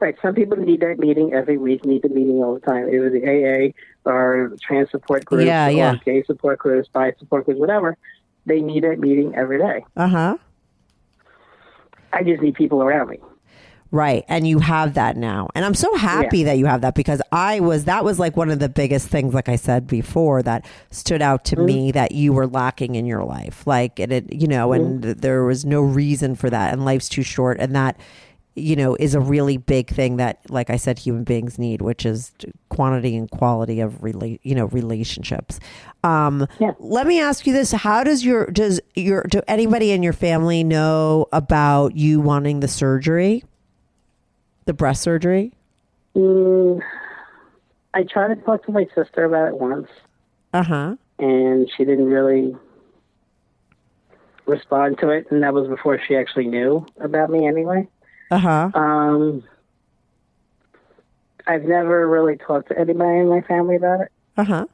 [0.00, 0.16] Right.
[0.22, 2.88] Some people need that meeting every week, need the meeting all the time.
[2.88, 3.72] Either the AA
[4.08, 5.96] or trans support groups Yeah, or yeah.
[6.04, 7.96] gay support groups, bi support groups, whatever.
[8.46, 9.84] They need that meeting every day.
[9.96, 10.36] Uh-huh.
[12.12, 13.18] I just need people around me.
[13.90, 14.24] Right.
[14.28, 15.48] And you have that now.
[15.54, 18.50] And I'm so happy that you have that because I was, that was like one
[18.50, 22.34] of the biggest things, like I said before, that stood out to me that you
[22.34, 23.66] were lacking in your life.
[23.66, 26.72] Like, and it, you know, and there was no reason for that.
[26.74, 27.58] And life's too short.
[27.60, 27.98] And that,
[28.58, 32.04] you know, is a really big thing that, like I said, human beings need, which
[32.06, 32.32] is
[32.68, 35.60] quantity and quality of, rela- you know, relationships.
[36.04, 36.72] Um, Yeah.
[36.78, 40.62] Let me ask you this: How does your does your do anybody in your family
[40.64, 43.44] know about you wanting the surgery,
[44.66, 45.52] the breast surgery?
[46.16, 46.80] Mm,
[47.94, 49.88] I tried to talk to my sister about it once,
[50.52, 50.96] Uh huh.
[51.18, 52.56] and she didn't really
[54.46, 55.26] respond to it.
[55.30, 57.86] And that was before she actually knew about me anyway.
[58.30, 58.70] Uh huh.
[58.74, 59.42] Um,
[61.46, 64.12] I've never really talked to anybody in my family about it.
[64.36, 64.66] Uh huh.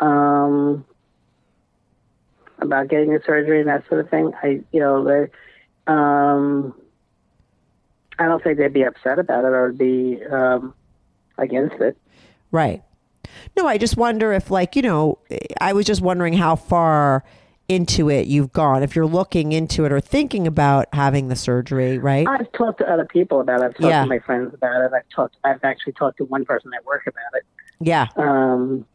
[0.00, 0.84] um,
[2.58, 4.32] about getting the surgery and that sort of thing.
[4.42, 5.30] I, you know, they,
[5.86, 6.74] um,
[8.18, 10.74] I don't think they'd be upset about it or be um,
[11.38, 11.96] against it.
[12.50, 12.82] Right.
[13.56, 15.18] No, I just wonder if, like, you know,
[15.60, 17.24] I was just wondering how far
[17.68, 21.98] into it you've gone, if you're looking into it or thinking about having the surgery,
[21.98, 22.26] right?
[22.28, 23.64] I've talked to other people about it.
[23.64, 24.02] I've talked Yeah.
[24.02, 24.92] to my friends about it.
[24.94, 25.36] I've talked.
[25.44, 27.44] I've actually talked to one person at work about it,
[27.80, 28.06] yeah.
[28.16, 28.86] um,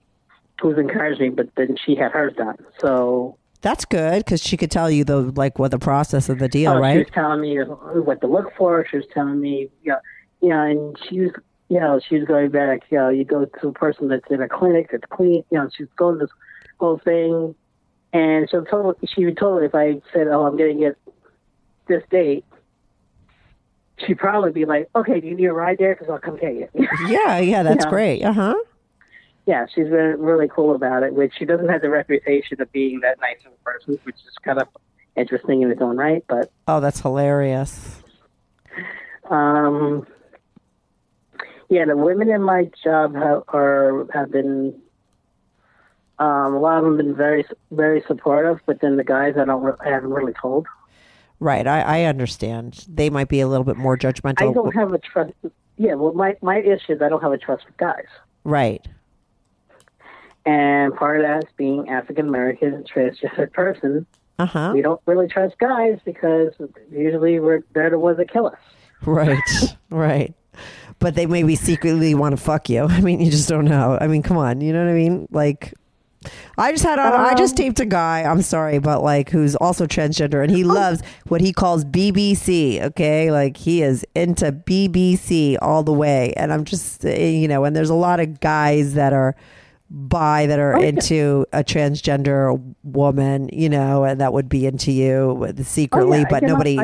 [0.61, 1.30] who's encouraged me.
[1.30, 2.57] But then she had hers done.
[2.80, 6.47] So That's good because she could tell you the like what the process of the
[6.47, 8.86] deal, oh, she was telling me what to look for.
[8.89, 9.99] She was telling me, you know,
[10.41, 11.32] you know, and she was,
[11.69, 12.82] you know, she was going back.
[12.89, 15.43] You know, you go to a person that's in a clinic that's clean.
[15.51, 16.30] You know, she's going this
[16.80, 17.53] whole thing,
[18.14, 20.97] and so told she would told if I said, "Oh, I'm going to get
[21.88, 22.45] this date,"
[24.05, 25.95] she'd probably be like, "Okay, do you need a ride there?
[25.95, 26.68] Because I'll come get you."
[27.07, 27.89] Yeah, yeah, that's Yeah.
[27.89, 28.22] great.
[28.24, 28.55] Uh huh.
[29.45, 31.14] yeah, she's been really cool about it.
[31.14, 34.36] Which she doesn't have the reputation of being that nice of a person, which is
[34.43, 34.68] kind of
[35.16, 36.24] interesting in its own right.
[36.28, 38.01] But Oh, that's hilarious.
[39.30, 40.05] um,
[41.70, 44.80] yeah, the women in my job have, are have been.
[46.22, 49.45] Um, a lot of them have been very, very supportive, but then the guys I
[49.45, 50.67] don't, I haven't really told.
[51.39, 52.86] Right, I, I understand.
[52.88, 54.51] They might be a little bit more judgmental.
[54.51, 55.34] I don't have a trust.
[55.78, 58.05] Yeah, well, my my issue is I don't have a trust with guys,
[58.43, 58.88] right.
[60.45, 64.05] and part of that is being African American and transgender person.
[64.38, 64.72] Uh huh.
[64.76, 66.53] We don't really trust guys because
[66.91, 68.59] usually we're they're the ones that kill us.
[69.03, 69.39] Right.
[69.89, 70.36] right.
[70.99, 72.84] But they maybe secretly want to fuck you.
[72.89, 73.97] I mean, you just don't know.
[73.99, 74.61] I mean, come on.
[74.61, 75.28] You know what I mean?
[75.32, 75.74] Like,
[76.57, 79.88] I just had on, I just taped a guy, I'm sorry, but like, who's also
[79.88, 82.80] transgender and he loves what he calls BBC.
[82.82, 83.32] Okay.
[83.32, 86.34] Like, he is into BBC all the way.
[86.38, 89.36] And I'm just, eh, you know, and there's a lot of guys that are
[89.89, 95.53] bi that are into a transgender woman, you know, and that would be into you
[95.63, 96.78] secretly, Oh, I but can- nobody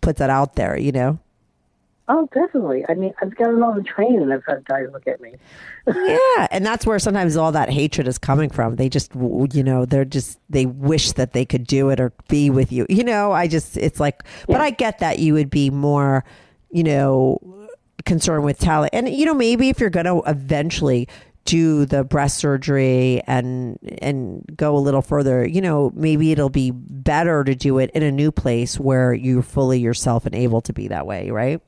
[0.00, 1.18] puts that out there, you know?
[2.08, 2.84] Oh, definitely.
[2.88, 5.34] I mean, I've gotten on the train and I've had guys look at me.
[5.86, 8.76] yeah, and that's where sometimes all that hatred is coming from.
[8.76, 12.48] They just, you know, they're just they wish that they could do it or be
[12.48, 12.86] with you.
[12.88, 16.24] You know, I just it's like, but I get that you would be more,
[16.70, 17.40] you know,
[18.04, 21.08] concerned with talent, and you know, maybe if you're going to eventually
[21.44, 26.72] do the breast surgery and and go a little further you know maybe it'll be
[26.72, 30.72] better to do it in a new place where you're fully yourself and able to
[30.72, 31.62] be that way right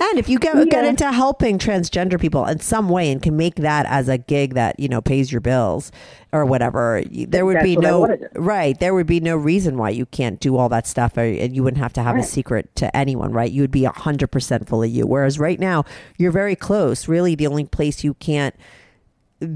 [0.00, 3.56] and if you get get into helping transgender people in some way and can make
[3.56, 5.92] that as a gig that you know pays your bills
[6.32, 8.78] or whatever, there would That's be no right.
[8.78, 11.62] There would be no reason why you can't do all that stuff, or, and you
[11.62, 13.32] wouldn't have to have a secret to anyone.
[13.32, 13.50] Right?
[13.50, 15.06] You would be hundred percent fully you.
[15.06, 15.84] Whereas right now,
[16.18, 17.08] you're very close.
[17.08, 18.54] Really, the only place you can't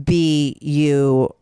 [0.05, 1.35] be you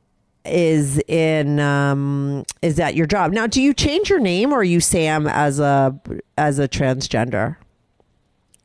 [0.45, 4.65] is in um is at your job now do you change your name or are
[4.65, 5.97] you sam as a
[6.37, 7.55] as a transgender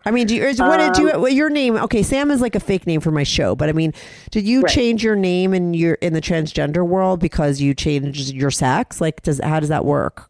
[0.07, 1.75] I mean, do you, is, what did you, Um, your name?
[1.75, 3.93] Okay, Sam is like a fake name for my show, but I mean,
[4.31, 4.71] did you Right.
[4.71, 9.01] change your name in your in the transgender world because you changed your sex?
[9.01, 10.29] Like, does how does that work?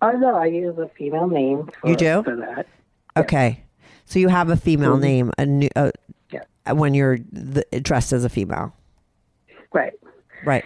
[0.00, 1.68] Oh no, I use a female name.
[1.80, 2.22] For, You do?
[2.22, 2.68] for that.
[3.16, 3.64] Okay,
[4.04, 5.00] so you have a female Mhm.
[5.00, 5.90] name, a new, uh,
[6.30, 6.44] Yeah.
[6.72, 8.72] when you're the, dressed as a female,
[9.72, 9.92] Right.
[10.44, 10.64] right?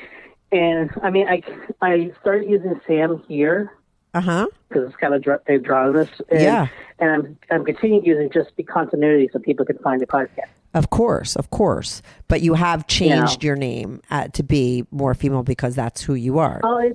[0.53, 1.43] And I mean, I
[1.81, 3.73] I started using Sam here
[4.15, 4.47] Uh huh.
[4.69, 6.09] because it's kind of dr- they've drawn this.
[6.31, 6.67] And, Yeah.
[6.99, 10.49] And I'm I'm continuing using just the continuity so people can find the podcast.
[10.75, 13.49] Of course, of course, but you have changed Yeah.
[13.49, 16.61] your name uh, to be more female because that's who you are.
[16.65, 16.93] Oh, I,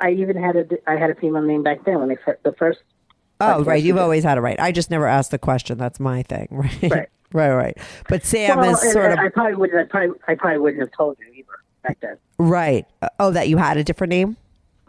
[0.00, 2.52] I even had a I had a female name back then when I fir- the
[2.52, 2.80] first.
[3.40, 3.82] Oh, right.
[3.82, 4.58] You've always had it right.
[4.60, 5.76] I just never asked the question.
[5.76, 6.82] That's my thing, right?
[6.82, 7.08] Right.
[7.32, 7.78] right, right.
[8.08, 9.78] But Sam Well, is sort of I, I probably wouldn't.
[9.80, 11.48] I probably I probably wouldn't have told you either
[11.82, 12.16] back then.
[12.38, 12.86] right.
[13.18, 14.36] Oh, that you had a different name.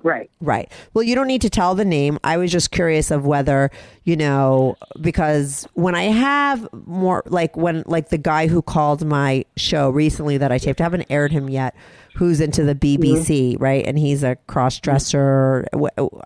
[0.04, 0.30] Right.
[0.40, 0.72] Right.
[0.94, 2.20] Well, you don't need to tell the name.
[2.24, 3.72] I was just curious of whether,
[4.04, 9.46] you know, because when I have more like when like the guy who called my
[9.58, 11.76] show recently that I taped, I haven't aired him yet,
[12.16, 13.86] who's into the BBC, right?
[13.86, 15.68] And he's a cross dresser.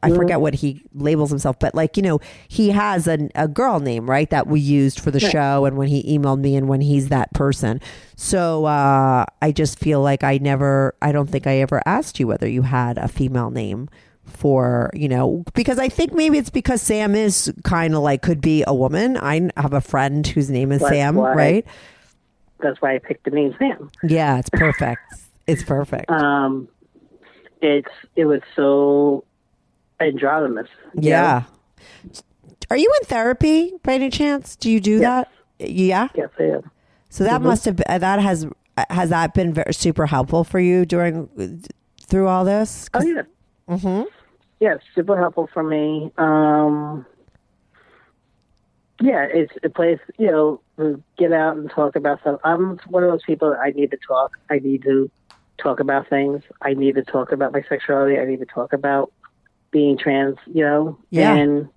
[0.04, 3.80] I forget what he labels himself, but like, you know, he has a, a girl
[3.80, 4.30] name, right?
[4.30, 7.34] That we used for the show and when he emailed me and when he's that
[7.34, 7.82] person.
[8.16, 12.28] So uh, I just feel like I never, I don't think I ever asked you
[12.28, 13.90] whether you had a female name
[14.26, 18.42] for, you know, because I think maybe it's because Sam is kind of like could
[18.42, 19.18] be a woman.
[19.18, 21.66] I have a friend whose name is That's Sam, why- right?
[22.60, 23.90] That's why I picked the name Sam.
[24.04, 25.02] Yeah, it's perfect.
[25.52, 26.10] It's perfect.
[26.10, 26.68] Um,
[27.62, 29.24] it's it was so
[30.00, 30.68] androgynous.
[30.95, 31.43] you yeah.
[32.70, 34.56] Are you in therapy by any chance?
[34.56, 35.32] Do you do that?
[35.60, 36.10] Yeah.
[36.16, 36.72] Yes, I am.
[37.10, 37.45] So that Mhm.
[37.45, 38.47] must have been, that has
[38.89, 41.28] has that been very, super helpful for you during
[42.02, 42.89] through all this?
[42.93, 43.24] Oh yeah.
[43.68, 44.04] Mm-hmm.
[44.60, 46.12] Yeah, super helpful for me.
[46.18, 47.06] Um,
[49.02, 52.39] yeah, it's a place, you know, to get out and talk about stuff.
[52.43, 54.38] I'm one of those people that I need to talk.
[54.50, 55.10] I need to
[55.62, 56.41] talk about things.
[56.62, 58.18] I need to talk about my sexuality.
[58.18, 59.12] I need to talk about
[59.72, 60.38] being trans.
[60.47, 61.34] You know, Yeah.
[61.36, 61.70] and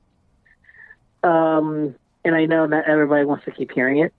[1.22, 4.12] um, and I know not everybody wants to keep hearing it.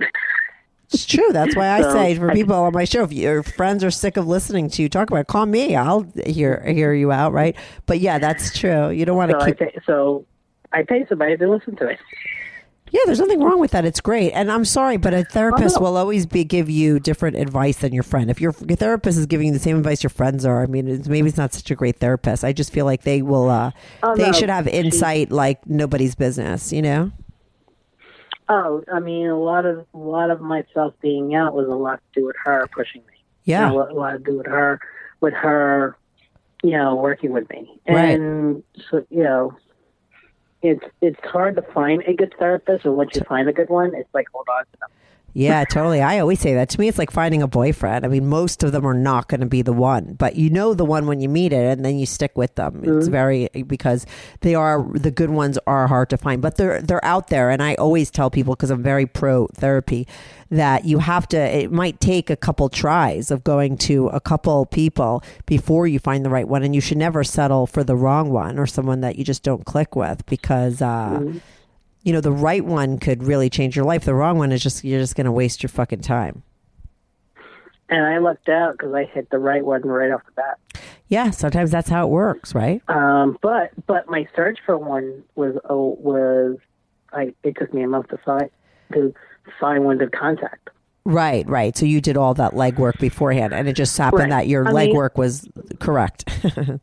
[0.91, 1.31] It's true.
[1.31, 4.15] That's why I So, say for people on my show, if your friends are sick
[4.17, 5.75] of listening to you talk about it, call me.
[5.75, 7.55] I'll hear hear you out, right?
[7.85, 8.89] But yeah, that's true.
[8.89, 9.59] You don't want so to I keep.
[9.59, 10.25] pay, so
[10.71, 11.99] I pay somebody to listen to it.
[12.93, 13.85] Yeah, there's nothing wrong with that.
[13.85, 14.31] It's great.
[14.33, 18.03] And I'm sorry, but a therapist will always be give you different advice than your
[18.03, 18.29] friend.
[18.29, 20.87] If your, your therapist is giving you the same advice your friends are, I mean,
[20.87, 22.43] it's, maybe it's not such a great therapist.
[22.43, 23.49] I just feel like they will.
[23.49, 23.71] Uh,
[24.03, 24.31] Oh, they no.
[24.31, 26.71] should have insight like nobody's business.
[26.71, 27.11] You know.
[28.49, 31.99] Oh, I mean, a lot of a lot of myself being out was a lot
[32.13, 33.13] to do with her pushing me.
[33.45, 33.69] Yeah.
[33.71, 34.79] You know, a lot to do with her,
[35.21, 35.97] with her,
[36.61, 38.19] you know, working with me, Right.
[38.19, 39.55] and so you know,
[40.63, 43.93] it's it's hard to find a good therapist, and once you find a good one,
[43.93, 44.89] it's like hold on to them.
[45.33, 46.01] Yeah, totally.
[46.01, 46.69] I always say that.
[46.69, 48.05] To me, it's like finding a boyfriend.
[48.05, 50.73] I mean, most of them are not going to be the one, but you know
[50.73, 52.81] the one when you meet it, and then you stick with them.
[52.83, 54.05] It's very because
[54.41, 57.49] they are the good ones are hard to find, but they're they're out there.
[57.49, 60.07] And I always tell people because I'm very pro therapy
[60.51, 61.37] that you have to.
[61.37, 66.23] It might take a couple tries of going to a couple people before you find
[66.23, 69.17] the right one, and you should never settle for the wrong one or someone that
[69.17, 70.79] you just don't click with because.
[70.81, 71.33] Uh,
[72.03, 74.05] you know, the right one could really change your life.
[74.05, 76.43] The wrong one is just you're just going to waste your fucking time.
[77.89, 80.59] And I lucked out because I hit the right one right off the bat.
[81.07, 82.81] Yeah, sometimes that's how it works, right?
[82.87, 86.57] Um, but but my search for one was oh, was
[87.11, 88.49] I it took me a month to find
[88.93, 89.13] to
[89.59, 90.69] find one to contact.
[91.05, 91.75] Right, right.
[91.77, 94.29] So you did all that legwork beforehand, and it just happened Right.
[94.29, 95.47] that your legwork was
[95.79, 96.29] correct.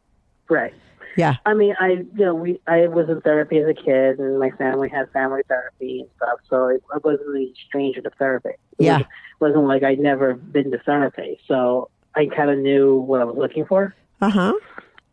[0.50, 0.74] Right.
[1.16, 4.38] Yeah, I mean, I you know we I was in therapy as a kid, and
[4.38, 8.50] my family had family therapy and stuff, so I, I wasn't a stranger to therapy.
[8.50, 8.92] It Yeah.
[8.92, 9.08] wasn't,
[9.40, 13.36] wasn't like I'd never been to therapy, so I kind of knew what I was
[13.36, 14.52] looking for, uh huh.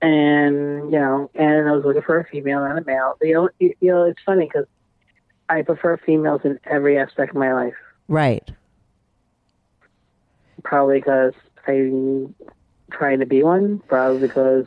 [0.02, 3.16] and you know, and I was looking for a female and a male.
[3.22, 4.66] You know, you, you know, it's funny because
[5.50, 7.76] I prefer females in every aspect of my life.
[8.08, 8.50] Right.
[10.64, 11.34] Probably because
[11.68, 12.34] I'm
[12.91, 13.80] trying to be one.
[13.88, 14.66] Probably because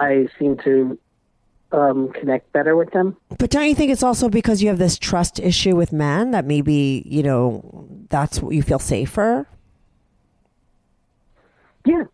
[0.00, 0.98] I seem to
[1.72, 3.16] um, connect better with them.
[3.38, 6.44] But don't you think it's also because you have this trust issue with men that
[6.44, 9.46] maybe you know that's what you feel safer?
[11.84, 12.04] Yeah.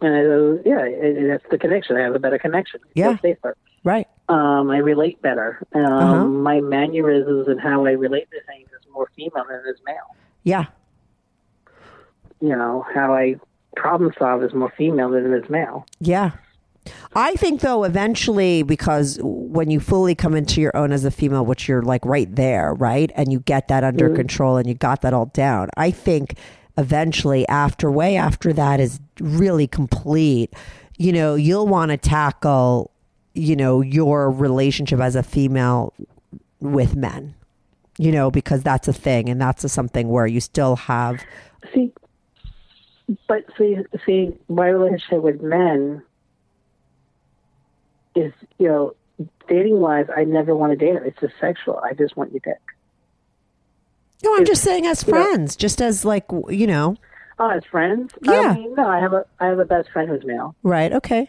[0.00, 0.14] And
[0.58, 1.96] uh, yeah, it, that's the connection.
[1.96, 2.80] I have a better connection.
[2.84, 3.18] I feel Yeah.
[3.20, 3.56] safer.
[3.84, 4.06] Right.
[4.28, 5.58] Um, I relate better.
[5.74, 6.24] Um, Uh-huh.
[6.26, 10.16] My mannerisms and how I relate to things is more female than it is male.
[10.42, 10.64] Yeah.
[12.40, 13.36] You know, how I
[13.76, 15.86] problem solve is more female than it is male.
[16.00, 16.30] Yeah.
[17.14, 21.44] I think though eventually because when you fully come into your own as a female
[21.44, 23.10] which you're like right there, right?
[23.14, 24.16] And you get that under mm-hmm.
[24.16, 25.70] control and you got that all down.
[25.76, 26.36] I think
[26.76, 30.52] eventually after way after that is really complete,
[30.98, 32.90] you know, you'll want to tackle,
[33.34, 35.92] you know, your relationship as a female
[36.60, 37.34] with men.
[37.96, 41.24] You know, because that's a thing and that's a something where you still have
[41.72, 41.92] See,
[43.28, 46.02] but see, see, my relationship with men
[48.14, 48.94] is, you know,
[49.48, 51.04] dating wise, I never want to date her.
[51.04, 51.80] It's just sexual.
[51.84, 52.60] I just want your dick.
[54.22, 56.96] No, I'm just saying as you know- friends, just as like, you know,
[57.38, 58.12] Oh, as friends?
[58.22, 58.32] Yeah.
[58.50, 60.54] I mean, no, I have a I have a best friend who's male.
[60.62, 61.28] right, okay.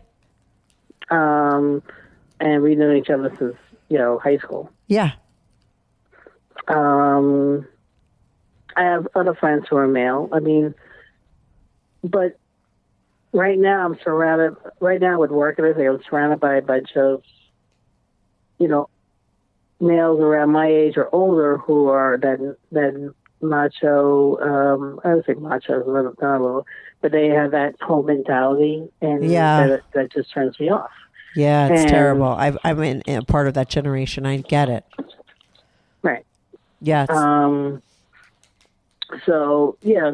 [1.10, 1.82] Um,
[2.40, 3.56] and we've known each other since
[3.90, 4.72] you know high school.
[4.88, 5.14] Yeah.
[6.68, 7.68] Um,
[8.76, 10.30] I have other friends who are male.
[10.32, 10.76] I mean,
[12.04, 12.38] but
[13.36, 14.56] right now I'm surrounded.
[14.80, 17.22] Right now with work and everything, I'm surrounded by a bunch of,
[18.58, 18.90] you know,
[19.80, 24.38] males around my age or older who are then then macho.
[24.40, 26.66] Um, I don't think macho is a little, not a little,
[27.02, 29.68] but they have that whole mentality, and Yeah.
[29.68, 30.90] that, that just turns me off.
[31.36, 32.28] Yeah, it's And- terrible.
[32.28, 34.26] I've, I'm in, in a part of that generation.
[34.26, 34.86] I get it.
[36.02, 36.26] Right.
[36.82, 37.82] It's, Um,
[39.26, 40.14] so yeah,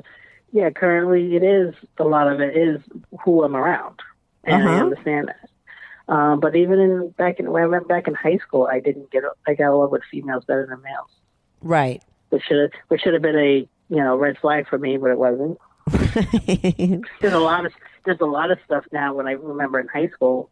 [0.51, 0.69] yeah.
[0.69, 2.81] Currently, it is a lot of it is
[3.23, 3.99] who I'm around,
[4.43, 4.83] and I Uh-huh.
[4.85, 6.13] understand that.
[6.13, 9.11] Um, but even in back in when I went back in high school, I didn't
[9.11, 11.09] get I got along with females better than males,
[11.61, 12.01] right.
[12.29, 15.11] which should have which should have been a you know red flag for me, but
[15.11, 15.57] it wasn't.
[17.21, 17.73] There's a lot of
[18.03, 20.49] there's a lot of stuff now when I remember in high school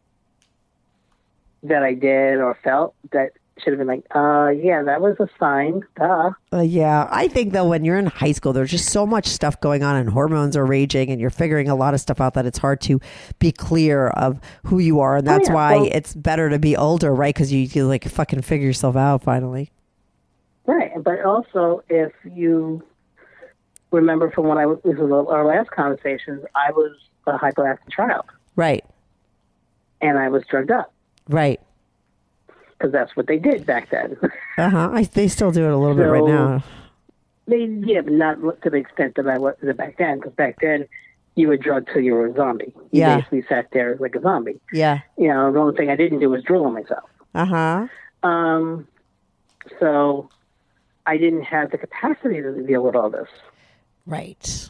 [1.64, 3.32] that I did or felt that
[3.64, 6.31] should have been like, uh, yeah, that was a sign, duh.
[6.52, 9.60] Uh, yeah, I think though when you're in high school, there's just so much stuff
[9.61, 12.45] going on, and hormones are raging, and you're figuring a lot of stuff out that
[12.45, 12.99] it's hard to
[13.40, 15.56] be clear of who you are, and Oh, that's yeah.
[15.56, 17.34] why Well- it's better to be older, right?
[17.34, 19.72] Because you, you like fucking figure yourself out finally.
[20.65, 22.84] Right, but also if you
[23.91, 26.95] remember from when I was, this was our last conversations, I was
[27.26, 28.26] a hyperactive child
[28.56, 28.84] Right.
[30.02, 30.94] and I was drugged up
[31.27, 31.60] Right.
[32.80, 34.18] Because that's what they did back then.
[34.57, 35.03] Uh huh.
[35.14, 36.64] They still do it a little bit right So- now.
[37.47, 40.88] they, yeah, but not to the extent that I was back then because back then
[41.35, 42.73] you were drugged till you were a zombie.
[42.91, 43.18] You Yeah.
[43.18, 44.60] basically sat there like a zombie.
[44.73, 44.99] Yeah.
[45.18, 47.10] You know, the only thing I didn't do was drool on myself.
[47.35, 47.88] Uh huh.
[48.23, 48.88] Um,
[49.80, 50.30] so
[51.06, 53.27] I didn't have the capacity to deal with all this.
[54.06, 54.69] Right.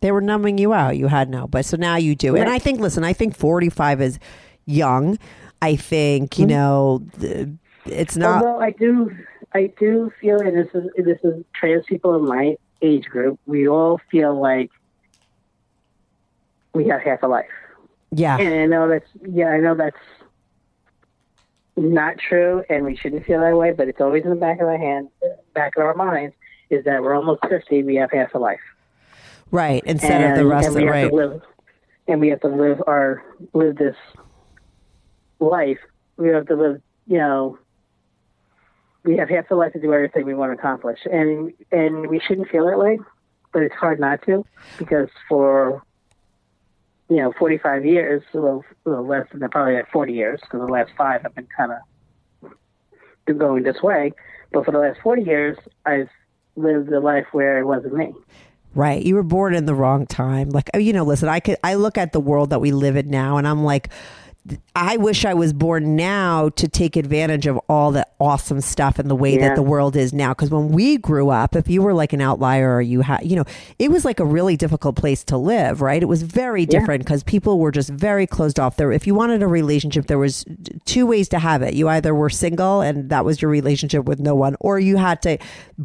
[0.00, 0.96] They were numbing you out.
[0.96, 2.34] You had no, but so now you do.
[2.34, 2.40] It.
[2.40, 4.18] And I think, listen, I think 45 is
[4.70, 5.18] young.
[5.62, 6.40] I think, Mm-hmm.
[6.40, 7.02] you know,
[7.84, 8.44] it's not.
[8.44, 9.14] Although I do,
[9.52, 13.38] I do feel, and this is this is trans people in my age group.
[13.46, 14.70] We all feel like
[16.72, 17.50] we have half a life,
[18.10, 18.38] yeah.
[18.38, 19.96] and I know that's yeah, I know that's
[21.76, 23.72] not true, and we shouldn't feel that way.
[23.72, 25.08] But it's always in the back of our hand,
[25.54, 26.34] back of our minds,
[26.70, 27.82] is that we're almost fifty.
[27.82, 28.60] We have half a life.
[29.50, 29.82] Right.
[29.84, 30.84] Instead and, of the rest of it.
[30.84, 31.10] Right.
[31.10, 31.42] to live,
[32.08, 33.22] and we have to live our
[33.52, 33.96] live this
[35.40, 35.78] life.
[36.16, 37.58] We have to live, you know.
[39.02, 42.20] We have half the life to do everything we want to accomplish, and and we
[42.20, 42.98] shouldn't feel that way,
[43.52, 44.44] but it's hard not to
[44.78, 45.82] because for
[47.08, 50.38] you know forty five years, a little, a little less than probably like forty years,
[50.42, 54.12] because the last five have been kind of going this way.
[54.52, 55.56] But for the last forty years,
[55.86, 56.10] I've
[56.56, 58.12] lived a life where it wasn't me.
[58.74, 59.02] Right.
[59.02, 60.50] You were born in the wrong time.
[60.50, 63.10] Like, you know, listen, I could, I look at the world that we live in
[63.10, 63.88] now and I'm like,
[64.74, 69.10] I wish I was born now to take advantage of all the awesome stuff and
[69.10, 69.48] the way Yeah.
[69.48, 70.30] that the world is now.
[70.30, 73.36] Because when we grew up, if you were like an outlier or you had, you
[73.36, 73.44] know,
[73.78, 76.02] it was like a really difficult place to live, right?
[76.02, 78.76] It was very different because people were just very closed off.
[78.76, 80.44] There, if you wanted a relationship, there was
[80.86, 81.74] two ways to have it.
[81.74, 85.20] You either were single and that was your relationship with no one, or you had
[85.22, 85.36] to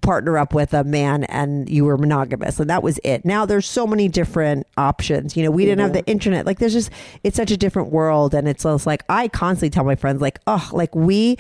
[0.02, 3.26] partner up with a man and you were monogamous, and that was it.
[3.26, 5.36] Now there's so many different options.
[5.36, 6.46] You know, we didn't have the internet.
[6.46, 6.90] Like, there's just
[7.24, 10.40] it's such a different world, and it's just like I constantly tell my friends, like,
[10.48, 11.38] oh, like we,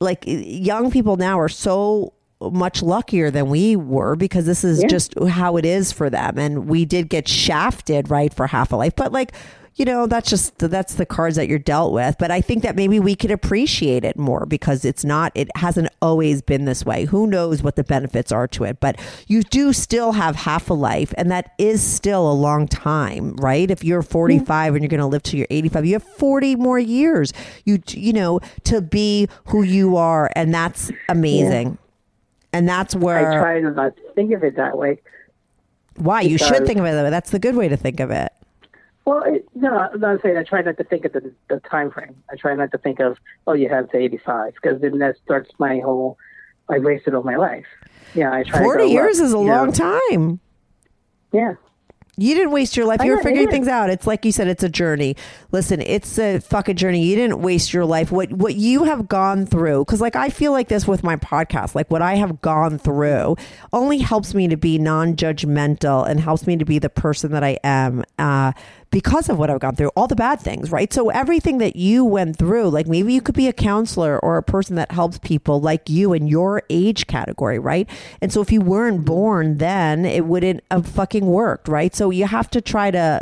[0.00, 5.18] like young people now are so much luckier than we were because this is just
[5.20, 6.38] how it is for them.
[6.38, 8.94] And we did get shafted right for half a life.
[8.94, 9.32] But like
[9.76, 12.16] you know that's just that's the cards that you're dealt with.
[12.18, 15.88] But i think that maybe we could appreciate it more because it's not it hasn't
[16.02, 17.04] always been this way.
[17.04, 18.80] Who knows what the benefits are to it?
[18.80, 18.98] But
[19.28, 23.70] you do still have half a life and that is still a long time right?
[23.70, 24.10] If you're mm-hmm.
[24.10, 27.32] 45 and you're going to live till you're 85 you have 40 more years
[27.64, 31.78] you you know to be who you are and that's amazing.
[32.52, 35.00] And that's where I try to not think of it that way.
[35.96, 36.22] why?
[36.22, 37.10] You should think of it that way.
[37.10, 38.32] That's the good way to think of it.
[39.06, 41.92] Well, it, no, I'm not saying I try not to think of the, the time
[41.92, 42.16] frame.
[42.30, 43.16] I try not to think of,
[43.46, 46.18] oh, you have to 85, because then that starts my whole,
[46.68, 47.66] I wasted all my life.
[48.14, 50.40] Yeah, I try 40 go, years look, is a long know, time.
[51.32, 51.54] Yeah.
[52.18, 53.04] You didn't waste your life.
[53.04, 53.90] You were figuring things out.
[53.90, 55.16] It's like you said, it's a journey.
[55.52, 57.04] Listen, it's a fucking journey.
[57.04, 58.10] You didn't waste your life.
[58.10, 61.74] What what you have gone through, because like I feel like this with my podcast,
[61.74, 63.36] like what I have gone through
[63.70, 67.58] only helps me to be non-judgmental and helps me to be the person that I
[67.62, 68.52] am uh,
[68.90, 70.92] because of what I've gone through, all the bad things, right?
[70.92, 74.42] So everything that you went through, like maybe you could be a counselor or a
[74.42, 77.88] person that helps people like you in your age category, right?
[78.20, 79.04] And so if you weren't mm-hmm.
[79.04, 81.94] born then, it wouldn't have fucking worked, right?
[81.94, 83.20] So you have to try to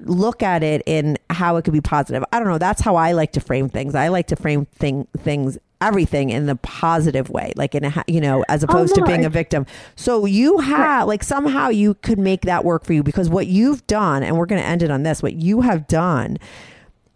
[0.00, 2.24] look at it in how it could be positive.
[2.32, 2.58] I don't know.
[2.58, 3.94] That's how I like to frame things.
[3.94, 8.20] I like to frame thing things everything in the positive way, like in a you
[8.20, 9.66] know, as oh, opposed to no, being a victim.
[9.96, 13.86] So you have like somehow you could make that work for you because what you've
[13.86, 15.22] done, and we're going to end it on this.
[15.22, 16.38] What you have done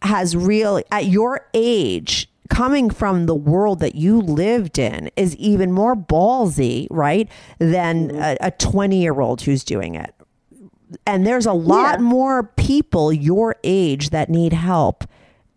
[0.03, 5.73] has really at your age coming from the world that you lived in is even
[5.73, 7.29] more ballsy right
[7.59, 8.37] than mm-hmm.
[8.41, 10.15] a 20 year old who's doing it
[11.07, 12.05] and there's a lot Yeah.
[12.05, 15.05] more people your age that need help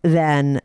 [0.01, 0.61] than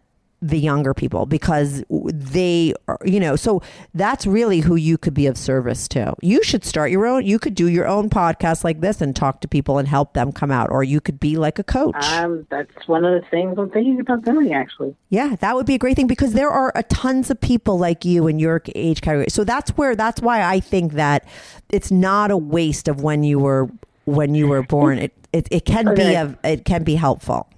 [0.46, 3.62] the younger people because they are, you know so
[3.94, 7.38] that's really who you could be of service to you should start your own you
[7.38, 10.50] could do your own podcast like this and talk to people and help them come
[10.50, 13.70] out or you could be like a coach Um, that's one of the things I'm
[13.70, 14.94] thinking about doing, actually.
[15.08, 18.04] yeah, that would be a great thing because there are a tons of people like
[18.04, 19.30] you in your age category.
[19.30, 21.26] So that's where that's why I think that
[21.70, 23.70] it's not a waste of when you were
[24.04, 24.98] when you were born.
[24.98, 27.48] It it, it can be a, it can be helpful.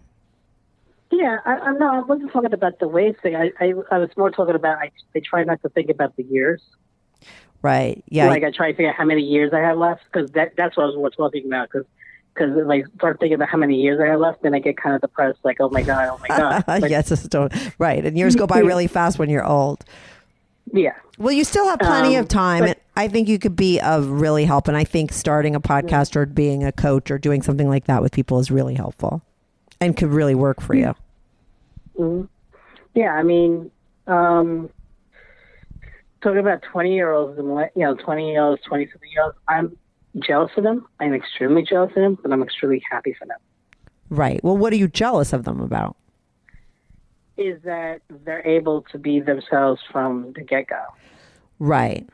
[1.18, 3.34] Yeah, I, I no, I wasn't talking about the waste thing.
[3.36, 6.24] I, I, I was more talking about I, I try not to think about the
[6.24, 6.62] years.
[7.62, 8.04] Right.
[8.08, 8.28] Yeah.
[8.28, 10.76] Like I try to figure out how many years I have left because that that's
[10.76, 11.68] what I was more talking about.
[11.70, 11.86] Because
[12.34, 14.94] because like start thinking about how many years I have left, then I get kind
[14.94, 15.38] of depressed.
[15.42, 16.64] Like oh my god, oh my god.
[16.68, 18.04] Like, yes, it's don't, right.
[18.04, 19.84] And years go by really fast when you're old.
[20.72, 20.92] Yeah.
[21.18, 22.60] Well, you still have plenty Um, of time.
[22.60, 24.68] but- and I think you could be of really help.
[24.68, 28.02] And I think starting a podcast or being a coach or doing something like that
[28.02, 29.22] with people is really helpful
[29.80, 30.94] and could really work for you.
[31.98, 32.28] Mhm.
[32.94, 33.70] Yeah, I mean,
[34.06, 34.70] um,
[36.22, 39.36] talking about 20 year olds and you know, 20 year olds, 20 something year olds,
[39.48, 39.76] I'm
[40.18, 40.86] jealous of them.
[41.00, 43.38] I'm extremely jealous of them, but I'm extremely happy for them.
[44.08, 44.42] Right.
[44.42, 45.96] Well, what are you jealous of them about?
[47.36, 50.82] Is that they're able to be themselves from the get go.
[51.58, 52.08] Right.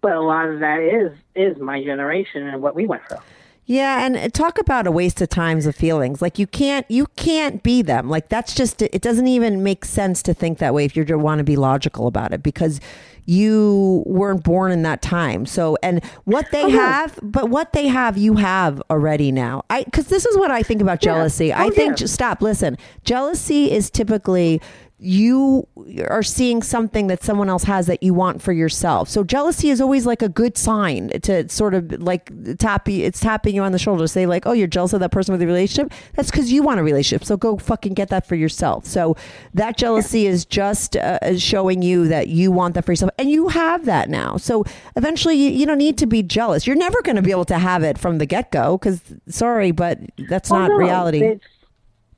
[0.00, 3.18] But a lot of that is is my generation and what we went through.
[3.66, 6.20] Yeah, and talk about a waste of times of feelings.
[6.20, 8.10] Like you can't you can't be them.
[8.10, 11.38] Like that's just it doesn't even make sense to think that way if you want
[11.38, 12.78] to be logical about it because
[13.26, 15.46] you weren't born in that time.
[15.46, 19.64] So and what they oh, have, but what they have you have already now.
[19.70, 21.50] I cuz this is what I think about jealousy.
[21.50, 22.06] I Oh, think yeah.
[22.06, 22.76] stop, listen.
[23.02, 24.60] Jealousy is typically
[25.04, 25.68] you
[26.08, 29.08] are seeing something that someone else has that you want for yourself.
[29.08, 33.20] So jealousy is always like a good sign to sort of like tap you, it's
[33.20, 35.40] tapping you on the shoulder, to say like, oh, you're jealous of that person with
[35.40, 35.92] the relationship.
[36.14, 37.24] That's because you want a relationship.
[37.26, 38.86] So go fucking get that for yourself.
[38.86, 39.16] So
[39.52, 43.48] that jealousy is just uh, showing you that you want that for yourself, and you
[43.48, 44.38] have that now.
[44.38, 44.64] So
[44.96, 46.66] eventually, you, you don't need to be jealous.
[46.66, 49.70] You're never going to be able to have it from the get go because sorry,
[49.70, 49.98] but
[50.30, 51.22] that's Oh, not no, reality.
[51.22, 51.44] It's,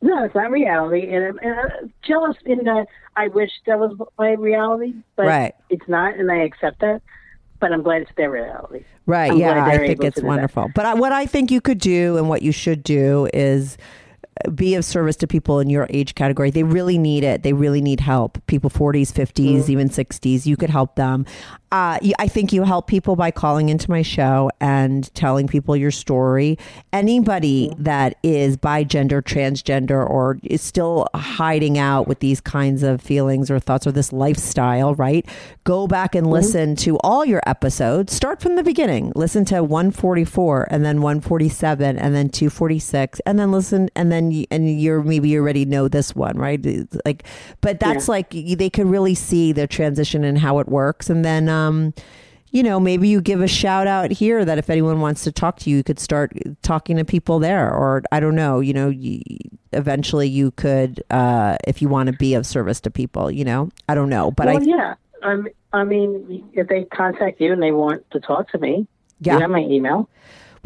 [0.02, 2.86] no, it's not reality, and I'm, and I'm jealous in that
[3.16, 5.54] I wish that was my reality, but Right.
[5.70, 7.02] it's not, and I accept that.
[7.58, 8.84] But I'm glad it's their reality.
[9.06, 9.32] Right.
[9.32, 9.64] I'm yeah.
[9.64, 10.70] I think it's wonderful.
[10.74, 13.78] But I, what I think you could do and what you should do is
[14.54, 16.50] be of service to people in your age category.
[16.50, 17.42] They really need it.
[17.42, 18.38] They really need help.
[18.46, 19.70] People 40s, 50s, Mm-hmm.
[19.72, 20.46] even 60s.
[20.46, 21.26] You could help them.
[21.72, 25.90] Uh, I think you help people by calling into my show and telling people your
[25.90, 26.58] story.
[26.92, 27.82] Anybody Mm-hmm.
[27.84, 33.50] that is bi gender, transgender, or is still hiding out with these kinds of feelings
[33.50, 35.26] or thoughts or this lifestyle, right?
[35.64, 38.12] Go back and listen to all your episodes.
[38.12, 39.12] Start from the beginning.
[39.14, 44.46] Listen to 144 and then 147 and then 246 and then listen and then you,
[44.50, 46.64] and you're maybe you already know this one, right?
[47.04, 47.24] Like,
[47.60, 48.12] but that's Yeah.
[48.12, 51.48] like they could really see the transition and how it works, and then.
[51.48, 51.94] um
[52.52, 55.58] you know, maybe you give a shout out here that if anyone wants to talk
[55.58, 56.32] to you, you could start
[56.62, 59.20] talking to people there, or I don't know, you know, y
[59.72, 63.68] eventually you could, uh, if you want to be of service to people, you know,
[63.90, 64.94] I don't know, but well, I, yeah.
[65.22, 68.86] Um, I mean, if they contact you and they want to talk to me,
[69.20, 69.34] Yeah.
[69.34, 70.08] you have my email.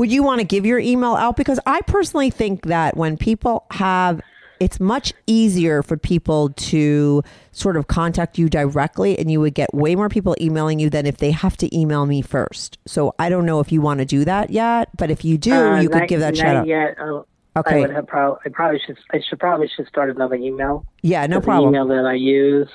[0.01, 1.37] Would you want to give your email out?
[1.37, 4.23] Because I personally think that when people have,
[4.59, 7.23] it's much easier for people to
[7.53, 11.05] sort of contact you directly, and you would get way more people emailing you than
[11.05, 12.79] if they have to email me first.
[12.87, 15.53] So I don't know if you want to do that yet, but if you do,
[15.53, 16.67] Uh, you could not- give that shout out.
[16.67, 16.97] Yet.
[16.99, 17.21] Uh,
[17.57, 17.79] Okay.
[17.79, 18.97] I would have prob- I probably should.
[19.13, 20.87] I should probably should start another email.
[21.03, 21.75] Yeah, no problem.
[21.75, 22.69] Email that I use,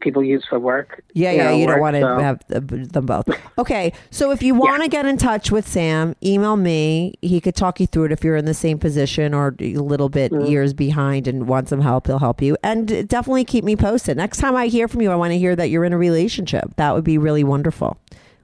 [0.00, 1.02] people use for work.
[1.14, 3.28] Yeah, you yeah, know, you don't want to so- have them both.
[3.58, 7.14] Okay, so if you want to get in touch with Sam, email me.
[7.22, 10.08] He could talk you through it if you're in the same position or a little
[10.08, 10.46] bit Mm-hmm.
[10.46, 12.06] years behind and want some help.
[12.06, 14.16] He'll help you, and definitely keep me posted.
[14.16, 16.74] Next time I hear from you, I want to hear that you're in a relationship.
[16.76, 17.96] That would be really wonderful.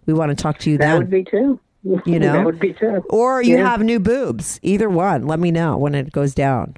[0.06, 0.88] We want to talk to you then.
[0.88, 0.98] That then.
[1.00, 1.60] would be too.
[2.10, 2.32] You know?
[2.32, 3.04] that would be too.
[3.10, 3.68] or you Yeah.
[3.70, 4.58] have new boobs.
[4.62, 5.26] Either one.
[5.26, 6.74] Let me know when it goes down.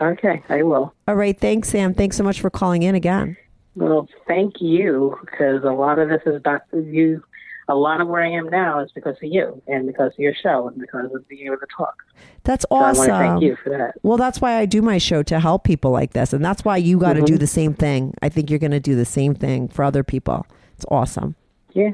[0.00, 0.92] Okay, I will.
[1.08, 1.38] All right.
[1.38, 1.94] Thanks, Sam.
[1.94, 3.36] Thanks so much for calling in again.
[3.76, 7.22] Well, thank you because a lot of this is about you.
[7.68, 10.34] A lot of where I am now is because of you and because of your
[10.34, 11.94] show and because of being able to talk.
[12.42, 13.08] That's So I awesome.
[13.10, 13.94] want thank you for that.
[14.02, 16.32] Well, that's why I do my show to help people like this.
[16.32, 17.26] And that's why you got to Mm-hmm.
[17.26, 18.12] do the same thing.
[18.22, 20.46] I think you're going to do the same thing for other people.
[20.74, 21.36] It's awesome.
[21.72, 21.90] Yeah.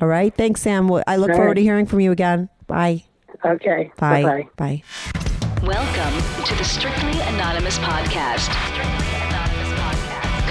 [0.00, 0.34] All right.
[0.34, 0.90] Thanks, Sam.
[1.06, 1.54] I look All forward right.
[1.56, 2.48] to hearing from you again.
[2.66, 3.04] Bye.
[3.44, 3.92] Okay.
[3.98, 4.22] Bye.
[4.22, 4.48] Bye.
[4.56, 4.82] Bye.
[5.66, 9.09] Welcome to the Strictly Anonymous Podcast.